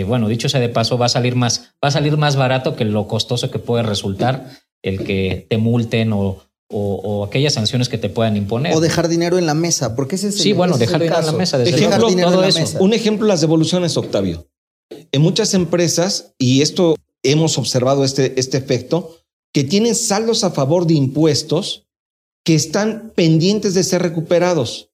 [0.06, 2.84] bueno, dicho sea de paso, va a salir más, va a salir más barato que
[2.84, 8.08] lo costoso que puede resultar el que te multen o, o, aquellas sanciones que te
[8.08, 8.74] puedan imponer.
[8.74, 11.32] O dejar dinero en la mesa, porque ese es Sí, bueno, dejar dinero en la
[11.32, 11.62] mesa.
[11.62, 12.78] ejemplo, todo eso.
[12.80, 14.48] Un ejemplo, las devoluciones, Octavio.
[15.12, 19.16] En muchas empresas, y esto hemos observado este, este efecto,
[19.52, 21.86] que tienen saldos a favor de impuestos
[22.44, 24.90] que están pendientes de ser recuperados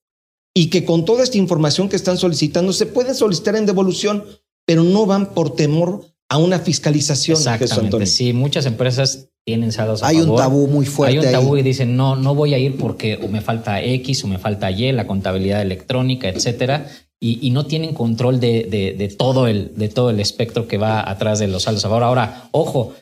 [0.54, 4.24] y que con toda esta información que están solicitando se pueden solicitar en devolución,
[4.66, 7.38] pero no van por temor a una fiscalización.
[7.38, 8.06] Exactamente.
[8.06, 11.18] Sí, muchas empresas tienen saldos a Hay un tabú muy fuerte.
[11.18, 14.24] Hay un tabú y dicen, no, no voy a ir porque o me falta X
[14.24, 16.86] o me falta Y, la contabilidad electrónica, etcétera.
[17.20, 21.40] Y, no tienen control de, de, todo el, de todo el espectro que va atrás
[21.40, 22.04] de los saldos a favor.
[22.04, 22.94] Ahora, ojo,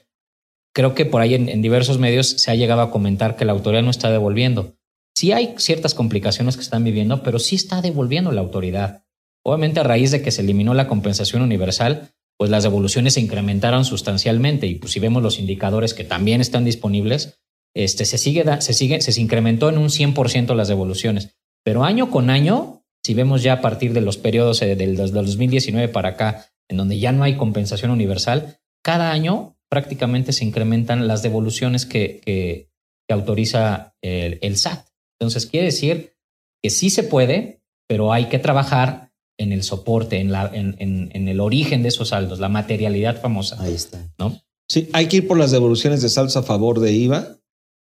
[0.73, 3.53] creo que por ahí en, en diversos medios se ha llegado a comentar que la
[3.53, 4.75] autoridad no está devolviendo.
[5.15, 9.03] Sí hay ciertas complicaciones que están viviendo, pero sí está devolviendo la autoridad.
[9.45, 13.85] Obviamente a raíz de que se eliminó la compensación universal, pues las devoluciones se incrementaron
[13.85, 14.67] sustancialmente.
[14.67, 17.39] Y pues si vemos los indicadores que también están disponibles,
[17.75, 21.37] este, se, sigue, se, sigue, se incrementó en un 100% las devoluciones.
[21.65, 25.13] Pero año con año, si vemos ya a partir de los periodos eh, del, del
[25.13, 31.09] 2019 para acá, en donde ya no hay compensación universal, cada año prácticamente se incrementan
[31.09, 32.71] las devoluciones que, que-
[33.09, 34.85] autoriza el, el SAT.
[35.21, 36.17] Entonces, quiere decir
[36.61, 39.06] que sí se puede, pero hay que trabajar
[39.39, 43.21] en el soporte, en, la, en, en- en el origen de esos saldos, la materialidad
[43.21, 43.61] famosa.
[43.61, 43.99] Ahí está.
[44.19, 44.41] ¿no?
[44.69, 47.37] Sí, hay que ir por las devoluciones de saldos a favor de IVA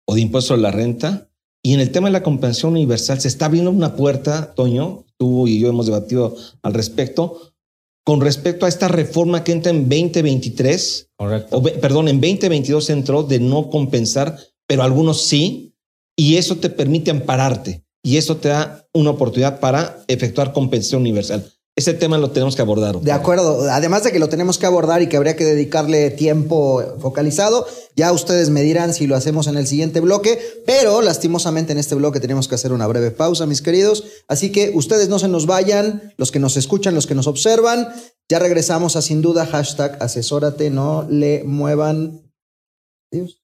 [0.07, 1.29] o de impuesto a la renta.
[1.63, 5.47] Y en el tema de la compensación universal se está abriendo una puerta, Toño, tú
[5.47, 7.53] y yo hemos debatido al respecto,
[8.05, 11.57] con respecto a esta reforma que entra en 2023, Correcto.
[11.57, 14.37] o perdón, en 2022 entró de no compensar,
[14.67, 15.75] pero algunos sí,
[16.17, 21.51] y eso te permite ampararte y eso te da una oportunidad para efectuar compensación universal.
[21.77, 23.01] Ese tema lo tenemos que abordar.
[23.01, 26.85] De acuerdo, además de que lo tenemos que abordar y que habría que dedicarle tiempo
[27.01, 31.79] focalizado, ya ustedes me dirán si lo hacemos en el siguiente bloque, pero lastimosamente en
[31.79, 35.27] este bloque tenemos que hacer una breve pausa, mis queridos, así que ustedes no se
[35.27, 37.89] nos vayan, los que nos escuchan, los que nos observan,
[38.29, 42.23] ya regresamos a sin duda hashtag asesórate, no le muevan.
[43.13, 43.44] Adiós.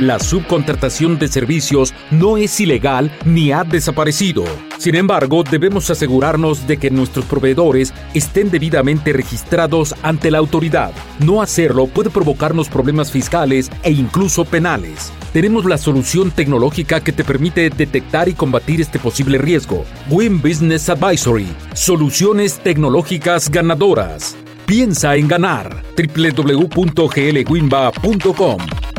[0.00, 4.42] La subcontratación de servicios no es ilegal ni ha desaparecido.
[4.76, 10.90] Sin embargo, debemos asegurarnos de que nuestros proveedores estén debidamente registrados ante la autoridad.
[11.20, 15.12] No hacerlo puede provocarnos problemas fiscales e incluso penales.
[15.32, 19.84] Tenemos la solución tecnológica que te permite detectar y combatir este posible riesgo.
[20.10, 21.46] Win Business Advisory.
[21.72, 24.34] Soluciones tecnológicas ganadoras.
[24.66, 25.84] Piensa en ganar.
[25.96, 28.93] www.glwinba.com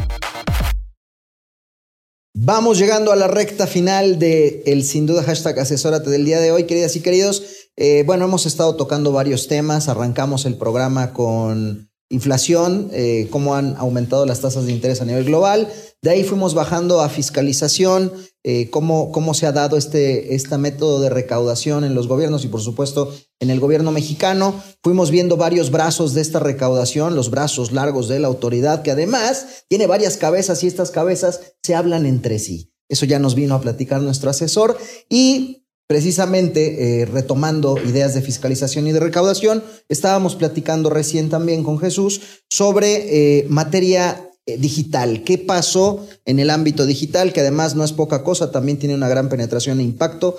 [2.37, 6.51] Vamos llegando a la recta final de el sin duda hashtag asesórate del día de
[6.51, 7.43] hoy, queridas y queridos.
[7.77, 9.87] Eh, bueno, hemos estado tocando varios temas.
[9.87, 15.25] Arrancamos el programa con inflación, eh, cómo han aumentado las tasas de interés a nivel
[15.25, 15.71] global.
[16.01, 18.11] De ahí fuimos bajando a fiscalización,
[18.43, 22.47] eh, cómo, cómo se ha dado este, este método de recaudación en los gobiernos y
[22.47, 24.53] por supuesto en el gobierno mexicano.
[24.83, 29.65] Fuimos viendo varios brazos de esta recaudación, los brazos largos de la autoridad, que además
[29.67, 32.71] tiene varias cabezas y estas cabezas se hablan entre sí.
[32.87, 34.77] Eso ya nos vino a platicar nuestro asesor
[35.09, 41.79] y precisamente eh, retomando ideas de fiscalización y de recaudación, estábamos platicando recién también con
[41.79, 45.23] Jesús sobre eh, materia eh, digital.
[45.23, 47.33] ¿Qué pasó en el ámbito digital?
[47.33, 50.37] Que además no es poca cosa, también tiene una gran penetración e impacto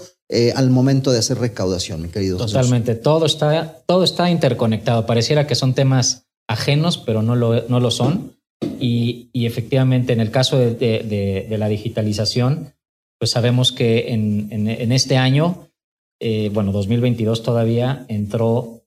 [0.57, 2.51] al momento de hacer recaudación, mi querido Jesús.
[2.51, 5.07] Totalmente, todo está, todo está interconectado.
[5.07, 8.33] Pareciera que son temas ajenos, pero no lo, no lo son.
[8.81, 12.75] Y, y efectivamente, en el caso de la digitalización,
[13.19, 15.69] pues sabemos que en, en- este año,
[16.21, 18.83] eh, bueno, 2022 todavía entró,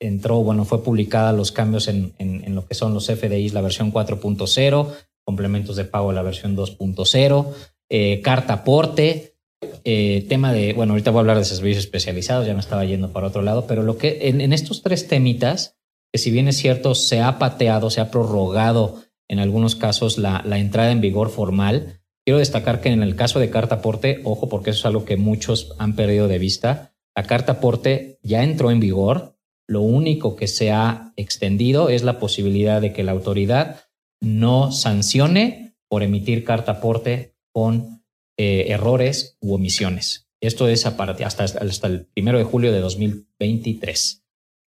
[0.00, 3.92] entró, bueno, fue publicada los cambios en, en- lo que son los FDIs, la versión
[3.92, 4.88] 4.0,
[5.24, 7.46] complementos de pago, la versión 2.0,
[7.90, 9.36] eh, carta aporte,
[9.84, 13.12] eh, tema de, bueno, ahorita voy a hablar de servicios especializados, ya me estaba yendo
[13.12, 15.76] para otro lado, pero lo que en, en estos tres temitas,
[16.12, 20.42] que si bien es cierto, se ha pateado, se ha prorrogado en algunos casos la,
[20.46, 21.99] la entrada en vigor formal,
[22.30, 25.16] quiero destacar que en el caso de carta aporte, ojo, porque eso es algo que
[25.16, 30.46] muchos han perdido de vista, la carta aporte ya entró en vigor, lo único que
[30.46, 33.80] se ha extendido es la posibilidad de que la autoridad
[34.20, 38.04] no sancione por emitir carta aporte con
[38.38, 40.28] eh, errores u omisiones.
[40.40, 44.22] Esto es hasta, el primero de julio de 2023.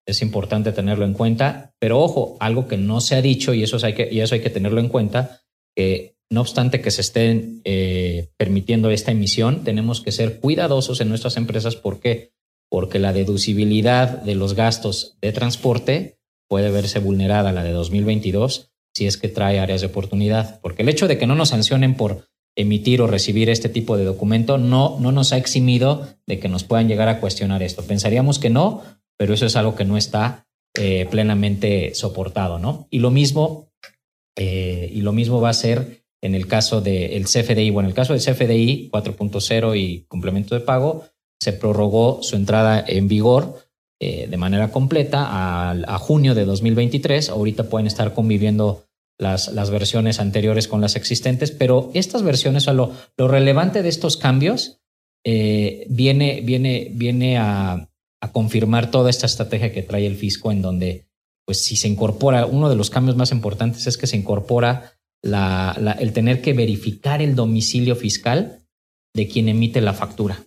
[0.06, 3.84] Es importante tenerlo en cuenta, pero ojo, algo que no se ha dicho y eso
[3.84, 5.42] hay que tenerlo en cuenta,
[5.76, 11.08] que no obstante que se estén eh, permitiendo esta emisión, tenemos que ser cuidadosos en
[11.08, 11.76] nuestras empresas.
[11.76, 12.32] ¿Por qué?
[12.70, 16.18] Porque la deducibilidad de los gastos de transporte
[16.48, 20.60] puede verse vulnerada la de 2022 si es que trae áreas de oportunidad.
[20.60, 24.04] Porque el hecho de que no nos sancionen por emitir o recibir este tipo de
[24.04, 27.84] documento no, no nos ha eximido de que nos puedan llegar a cuestionar esto.
[27.84, 28.82] Pensaríamos que no,
[29.16, 32.88] pero eso es algo que no está eh, plenamente soportado, ¿no?
[32.90, 33.70] Y lo mismo,
[34.36, 37.70] eh, y lo mismo va a ser en el caso del CFDI.
[37.70, 41.04] Bueno, en el caso del CFDI 4.0 y complemento de pago,
[41.40, 43.66] se prorrogó su entrada en vigor
[44.00, 47.30] eh, de manera completa a, a junio de 2023.
[47.30, 48.84] Ahorita pueden estar conviviendo
[49.18, 52.92] las, las versiones anteriores con las existentes, pero estas versiones, o sea, lo,
[53.28, 54.80] relevante de estos cambios
[55.24, 57.90] eh, viene, viene, viene a,
[58.20, 61.06] a confirmar toda esta estrategia que trae el fisco en donde,
[61.46, 65.96] pues si se incorpora, uno de los cambios más importantes es que se incorpora la,
[65.98, 68.60] el tener que verificar el domicilio fiscal
[69.14, 70.46] de quien emite la factura.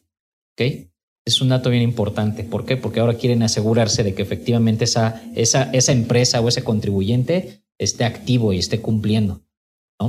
[0.53, 0.89] ¿Ok?
[1.25, 2.43] Es un dato bien importante.
[2.43, 2.75] ¿Por qué?
[2.75, 8.03] Porque ahora quieren asegurarse de que efectivamente esa, esa, esa empresa o ese contribuyente esté
[8.03, 9.41] activo y esté cumpliendo.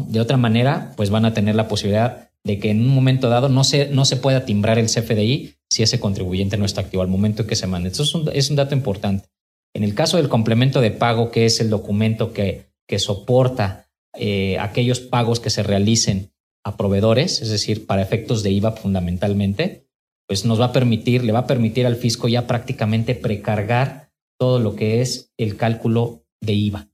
[0.09, 3.49] De otra manera, pues van a tener la posibilidad de que en un momento dado
[3.49, 7.09] no se, no se pueda timbrar el CFDI si ese contribuyente no está activo al
[7.09, 7.91] momento en que se mande.
[7.91, 9.29] Eso es un, es un dato importante.
[9.73, 13.84] En el caso del complemento de pago, que es el documento que, que soporta
[14.17, 16.33] eh, aquellos pagos que se realicen
[16.65, 19.87] a proveedores, es decir, para efectos de IVA fundamentalmente,
[20.27, 24.59] pues nos va a permitir, le va a permitir al fisco ya prácticamente precargar todo
[24.59, 26.89] lo que es el cálculo de IVA,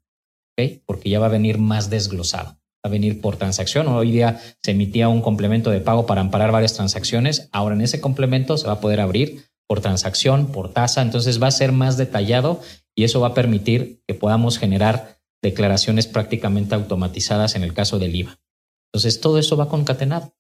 [0.59, 0.83] ¿ok?
[0.85, 3.87] porque ya va a venir más desglosado, va a venir por transacción.
[3.89, 8.01] Hoy día se emitía un complemento de pago para amparar varias transacciones, ahora en ese
[8.01, 11.97] complemento se va a poder abrir por transacción, por tasa, entonces va a ser más
[11.97, 12.61] detallado
[12.97, 18.15] y eso va a permitir que podamos generar declaraciones prácticamente automatizadas en el caso del
[18.15, 18.39] IVA.
[18.93, 20.33] Entonces todo eso va concatenado.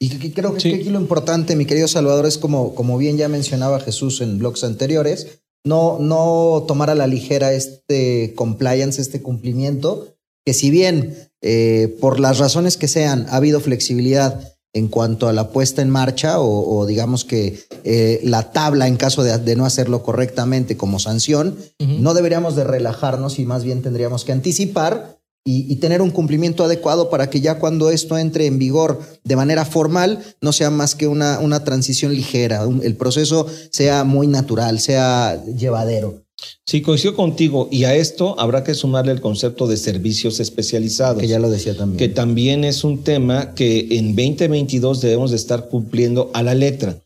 [0.00, 2.98] Y que- que creo que, que aquí lo importante, mi querido Salvador, es como, como
[2.98, 9.00] bien ya mencionaba Jesús en blogs anteriores, no, no tomar a la ligera este compliance,
[9.00, 14.88] este cumplimiento, que si bien eh, por las razones que sean ha habido flexibilidad en
[14.88, 19.22] cuanto a la puesta en marcha o, o digamos que eh, la tabla en caso
[19.22, 24.24] de, de no hacerlo correctamente como sanción, no deberíamos de relajarnos y más bien tendríamos
[24.24, 25.16] que anticipar
[25.48, 29.36] y, y tener un cumplimiento adecuado para que ya cuando esto entre en vigor de
[29.36, 34.26] manera formal no sea más que una, una transición ligera, un- el proceso sea muy
[34.26, 36.25] natural, sea llevadero.
[36.66, 37.68] Sí, coincido contigo.
[37.70, 41.20] Y a esto habrá que sumarle el concepto de servicios especializados.
[41.20, 41.98] Que ya lo decía también.
[41.98, 46.98] Que también es un tema que en 2022 debemos de estar cumpliendo a la letra.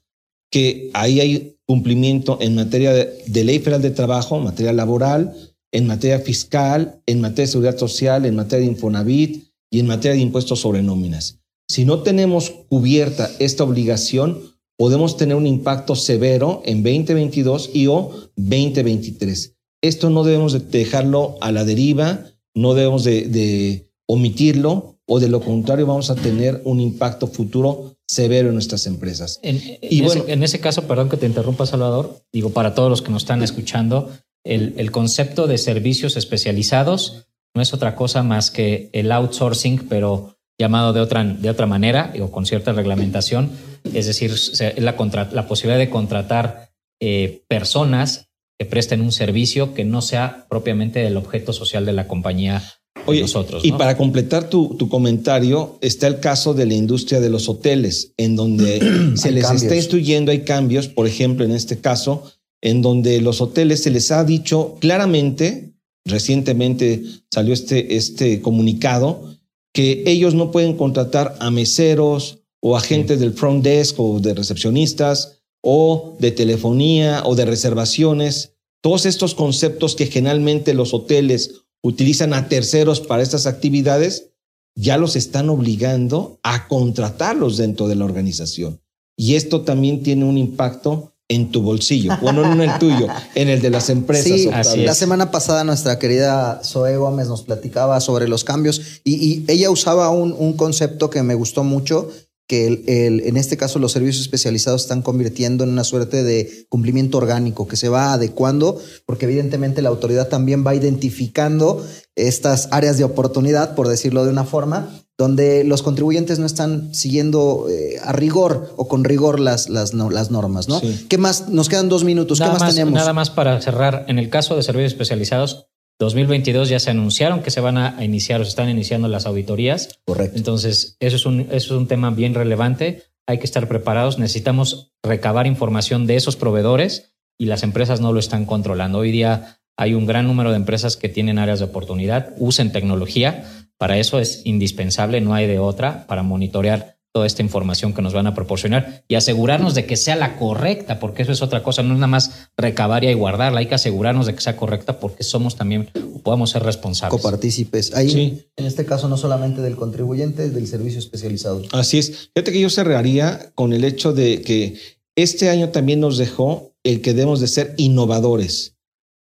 [0.50, 5.34] Que ahí hay cumplimiento en materia de, de ley federal de trabajo, en materia laboral,
[5.72, 10.16] en materia fiscal, en materia de seguridad social, en materia de Infonavit y en materia
[10.16, 11.38] de impuestos sobre nóminas.
[11.68, 14.40] Si no tenemos cubierta esta obligación,
[14.80, 19.56] podemos tener un impacto severo en 2022 y o 2023.
[19.82, 22.24] Esto no debemos de dejarlo a la deriva,
[22.54, 27.94] no debemos de, de omitirlo o de lo contrario vamos a tener un impacto futuro
[28.08, 29.38] severo en nuestras empresas.
[29.42, 32.74] En, Y en bueno- ese, en ese caso, perdón que te interrumpa, Salvador, digo para
[32.74, 34.10] todos los que nos están escuchando,
[34.44, 40.38] el, el concepto de servicios especializados no es otra cosa más que el outsourcing, pero
[40.58, 43.50] llamado de otra, de otra manera o con cierta reglamentación,
[43.94, 44.32] es decir,
[44.78, 46.70] la, contra- la posibilidad de contratar
[47.00, 48.28] eh, personas
[48.58, 52.62] que presten un servicio que no sea propiamente del objeto social de la compañía
[53.06, 53.64] Oye, nosotros.
[53.64, 53.78] y ¿no?
[53.78, 58.36] para completar tu, tu comentario, está el caso de la industria de los hoteles, en
[58.36, 58.78] donde
[59.16, 59.72] se Hay les está cambios.
[59.76, 64.22] instruyendo, hay cambios, por ejemplo, en este caso, en donde los hoteles se les ha
[64.24, 65.72] dicho claramente,
[66.04, 69.36] recientemente salió este, este comunicado,
[69.72, 75.42] que ellos no pueden contratar a meseros o agentes del front desk o de recepcionistas
[75.62, 78.54] o de telefonía o de reservaciones.
[78.82, 84.30] Todos estos conceptos que generalmente los hoteles utilizan a terceros para estas actividades,
[84.74, 88.80] ya los están obligando a contratarlos dentro de la organización.
[89.16, 93.06] Y esto también tiene un impacto en tu bolsillo, bueno, no en el tuyo,
[93.36, 94.66] en el de las empresas.
[94.66, 99.44] Sí, la semana pasada nuestra querida Zoe Gómez nos platicaba sobre los cambios y, y
[99.46, 102.10] ella usaba un, un concepto que me gustó mucho,
[102.50, 106.66] que el- el- en este caso los servicios especializados están convirtiendo en una suerte de
[106.68, 108.76] cumplimiento orgánico que se va adecuando,
[109.06, 111.86] porque evidentemente la autoridad también va identificando
[112.16, 117.66] estas áreas de oportunidad, por decirlo de una forma, donde los contribuyentes no están siguiendo
[117.70, 120.80] eh, a rigor o con rigor las, las, no- las normas, ¿no?
[120.80, 121.06] Sí.
[121.08, 121.48] ¿Qué más?
[121.50, 122.40] Nos quedan dos minutos.
[122.40, 122.94] Nada ¿Qué más, más, tenemos?
[122.94, 124.06] nada más para cerrar.
[124.08, 125.66] En el caso de servicios especializados,
[126.00, 130.00] 2022 ya se anunciaron que se van a iniciar o se están iniciando las auditorías.
[130.06, 130.38] Correcto.
[130.38, 133.02] Entonces, eso es un, eso es un tema bien relevante.
[133.26, 134.18] Hay que estar preparados.
[134.18, 138.98] Necesitamos recabar información de esos proveedores y las empresas no lo están controlando.
[138.98, 143.44] Hoy día hay un gran número de empresas que tienen áreas de oportunidad, usen tecnología.
[143.76, 148.12] Para eso es indispensable, no hay de otra, para monitorear toda esta información que nos
[148.12, 151.82] van a proporcionar y asegurarnos de que sea la correcta, porque eso es otra cosa,
[151.82, 155.24] no es nada más recabar y guardarla, hay que asegurarnos de que sea correcta porque
[155.24, 155.88] somos también,
[156.22, 157.20] podemos ser responsables.
[157.20, 157.94] copartícipes.
[157.94, 158.42] Ahí, Sí.
[158.56, 161.62] en este caso, no solamente del contribuyente, del servicio especializado.
[161.72, 162.30] Así es.
[162.34, 164.78] Fíjate que yo cerraría con el hecho de que
[165.16, 168.76] este año también nos dejó el que debemos de ser innovadores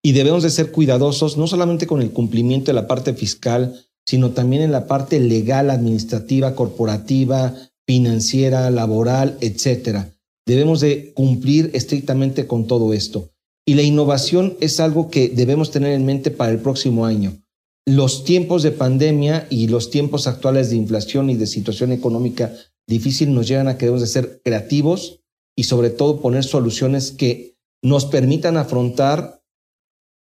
[0.04, 4.32] y debemos de ser cuidadosos no solamente con el cumplimiento de la parte fiscal, sino
[4.32, 7.54] también en la parte legal, administrativa, corporativa,
[7.88, 10.12] financiera, laboral, etcétera.
[10.46, 13.30] Debemos de cumplir estrictamente con todo esto.
[13.68, 17.42] Y la innovación es algo que debemos tener en mente para el próximo año.
[17.88, 22.54] Los tiempos de pandemia y los tiempos actuales de inflación y de situación económica
[22.88, 25.22] difícil nos llevan a que debemos de ser creativos
[25.56, 29.44] y sobre todo poner soluciones que nos permitan afrontar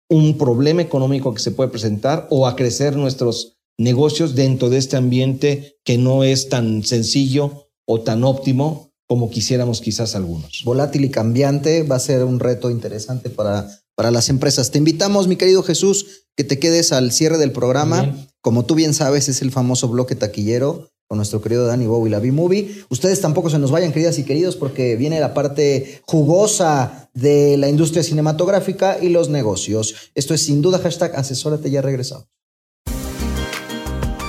[0.09, 4.97] un problema económico que se puede presentar o a crecer nuestros negocios dentro de este
[4.97, 10.63] ambiente que no es tan sencillo o tan óptimo como quisiéramos quizás algunos.
[10.63, 14.71] Volátil y cambiante va a ser un reto interesante para, para las empresas.
[14.71, 18.15] Te invitamos, mi querido Jesús, que te quedes al cierre del programa.
[18.41, 22.19] Como tú bien sabes, es el famoso bloque taquillero con nuestro querido Danny Bowie, la
[22.19, 22.86] B-Movie.
[22.89, 27.69] Ustedes tampoco se nos vayan, queridas y queridos, porque viene la parte jugosa de la
[27.69, 29.93] industria cinematográfica y los negocios.
[30.15, 32.26] Esto es sin duda hashtag asesórate, ya regresamos.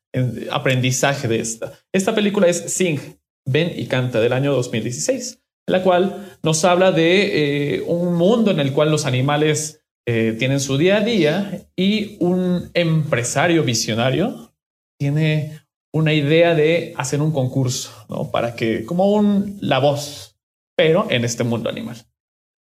[0.53, 1.73] aprendizaje de esta.
[1.91, 2.99] Esta película es Sing,
[3.47, 8.51] Ven y Canta del año 2016, en la cual nos habla de eh, un mundo
[8.51, 14.53] en el cual los animales eh, tienen su día a día y un empresario visionario
[14.99, 15.64] tiene
[15.95, 18.33] una idea de hacer un concurso, ¿no?
[18.33, 20.37] Para que, como un La Voz,
[20.77, 21.97] pero en este mundo animal,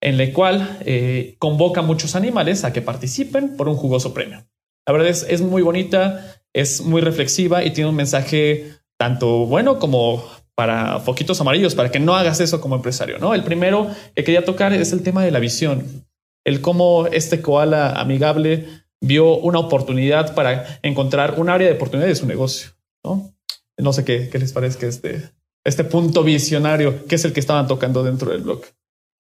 [0.03, 4.45] en el cual eh, convoca muchos animales a que participen por un jugoso premio.
[4.85, 9.79] La verdad es, es muy bonita, es muy reflexiva y tiene un mensaje tanto bueno
[9.79, 10.25] como
[10.57, 13.33] para foquitos amarillos, para que no hagas eso como empresario, ¿no?
[13.33, 16.05] El primero que quería tocar es el tema de la visión,
[16.45, 18.67] el cómo este koala amigable
[19.01, 22.80] vio una oportunidad para encontrar un área de oportunidad de su negocio.
[23.05, 23.35] ¿No?
[23.79, 25.31] No sé qué, qué les parece este,
[25.65, 28.63] este punto visionario, que es el que estaban tocando dentro del blog.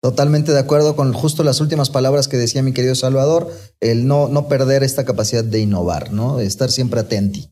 [0.02, 3.50] Totalmente de acuerdo con justo las últimas palabras que decía mi querido Salvador,
[3.80, 6.38] el no, no perder esta capacidad de innovar, ¿no?
[6.38, 7.50] De estar siempre atenti.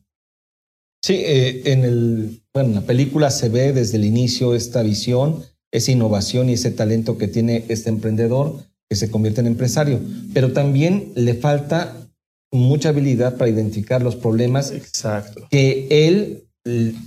[1.02, 5.42] Sí, eh, en, el, bueno, en la película se ve desde el inicio esta visión,
[5.72, 8.58] esa innovación y ese talento que tiene este emprendedor
[8.88, 10.00] que se convierte en empresario,
[10.34, 12.01] pero también le falta
[12.52, 15.48] mucha habilidad para identificar los problemas Exacto.
[15.50, 16.48] que él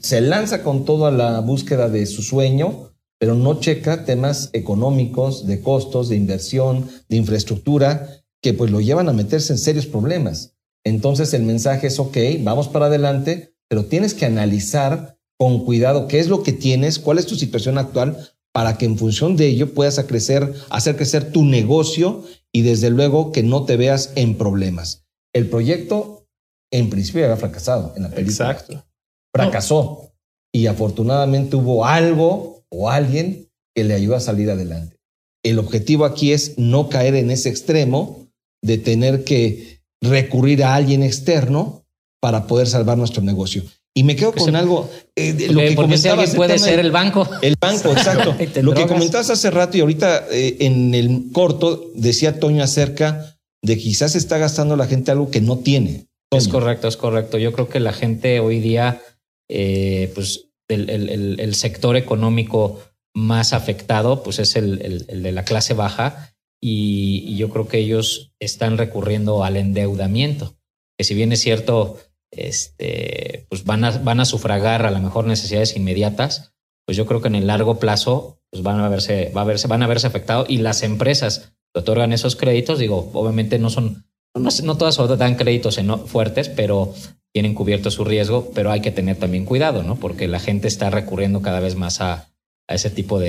[0.01, 5.61] se lanza con toda la búsqueda de su sueño, pero no checa temas económicos, de
[5.61, 8.09] costos, de inversión, de infraestructura,
[8.41, 10.55] que pues lo llevan a meterse en serios problemas.
[10.83, 16.19] Entonces el mensaje es, ok, vamos para adelante, pero tienes que analizar con cuidado qué
[16.19, 19.73] es lo que tienes, cuál es tu situación actual, para que en función de ello
[19.73, 24.37] puedas a crecer, hacer crecer tu negocio y desde luego que no te veas en
[24.37, 25.04] problemas.
[25.35, 26.25] El proyecto
[26.71, 28.51] en principio había fracasado en la película.
[28.51, 28.85] Exacto.
[29.33, 30.13] Fracasó.
[30.53, 34.95] Y afortunadamente hubo algo o alguien que le ayudó a salir adelante.
[35.43, 38.27] El objetivo aquí es no caer en ese extremo
[38.63, 41.83] de tener que recurrir a alguien externo
[42.21, 43.63] para poder salvar nuestro negocio.
[43.93, 44.89] Y me quedo con algo.
[45.15, 47.27] eh, de lo Porque- que si alguien puede ser el banco.
[47.41, 48.35] El banco, exacto.
[48.61, 53.77] Lo que comentabas hace rato y ahorita eh, en el corto decía Toño acerca de
[53.77, 56.07] quizás está gastando la gente algo que no tiene.
[56.31, 57.37] Es correcto, es correcto.
[57.37, 59.01] Yo creo que la gente hoy día,
[59.49, 62.81] eh, pues el, el- el- sector económico
[63.15, 67.67] más afectado, pues es el, el- el de la clase baja y, y yo creo
[67.67, 70.57] que ellos están recurriendo al endeudamiento,
[70.97, 71.97] que si bien es cierto,
[72.31, 76.53] este, pues van a, van a sufragar a lo mejor necesidades inmediatas,
[76.85, 79.67] pues yo creo que en el largo plazo pues van a verse, va a verse,
[79.67, 84.05] van a verse afectados y las empresas otorgan esos créditos, digo, obviamente no son,
[84.35, 86.93] no, todas dan créditos eno- fuertes, pero
[87.33, 89.95] tienen cubierto su riesgo, pero hay que tener también cuidado, ¿no?
[89.97, 92.29] Porque la gente está recurriendo cada vez más a,
[92.67, 93.19] ese tipo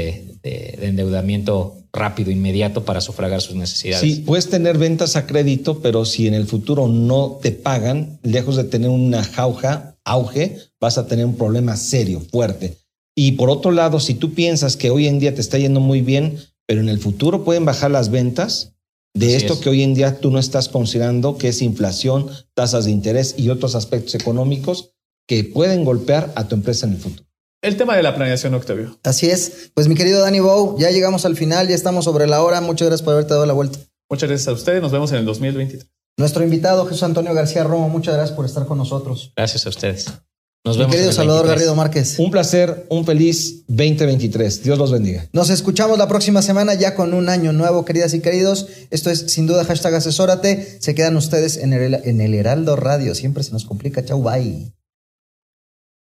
[0.43, 4.01] de- de endeudamiento rápido, inmediato para sufragar sus necesidades.
[4.01, 8.57] Sí, puedes tener ventas a crédito, pero si en el futuro no te pagan, lejos
[8.57, 12.77] de tener una jauja, auge, vas a tener un problema serio, fuerte.
[13.17, 16.03] Y por otro lado, si tú piensas que hoy en día te está yendo muy
[16.03, 18.75] bien, pero en el futuro pueden bajar las ventas,
[19.15, 19.61] de Así esto es.
[19.61, 23.49] que hoy en día tú no estás considerando, que es inflación, tasas de interés y
[23.49, 24.93] otros aspectos económicos
[25.27, 27.27] que pueden golpear a tu empresa en el futuro.
[27.63, 28.99] El tema de la planeación, Octavio.
[29.03, 29.71] Así es.
[29.75, 32.61] Pues mi querido Danny Bow, ya llegamos al final, ya estamos sobre la hora.
[32.61, 33.79] Muchas gracias por haberte dado la vuelta.
[34.11, 34.83] Muchas gracias a ustedes.
[34.83, 35.89] Nos vemos en el 2023.
[36.19, 39.33] Nuestro invitado Jesús Antonio García Romo, muchas gracias por estar con nosotros.
[39.37, 40.07] Gracias a ustedes.
[40.67, 40.97] Nos Mi vemos.
[40.97, 41.61] querido Salvador 23.
[41.61, 42.19] Garrido Márquez.
[42.19, 44.65] Un placer, un feliz 2023.
[44.65, 45.25] Dios los bendiga.
[45.33, 48.67] Nos escuchamos la próxima semana ya con un año nuevo, queridas y queridos.
[48.91, 50.79] Esto es sin duda hashtag asesórate.
[50.81, 53.15] Se quedan ustedes en el, en el Heraldo Radio.
[53.15, 54.05] Siempre se nos complica.
[54.05, 54.73] Chau, bye.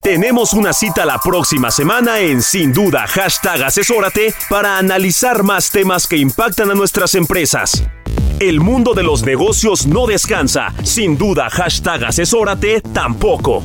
[0.01, 6.07] Tenemos una cita la próxima semana en Sin Duda Hashtag Asesórate para analizar más temas
[6.07, 7.83] que impactan a nuestras empresas.
[8.39, 10.73] El mundo de los negocios no descansa.
[10.83, 13.61] Sin duda Hashtag Asesórate tampoco.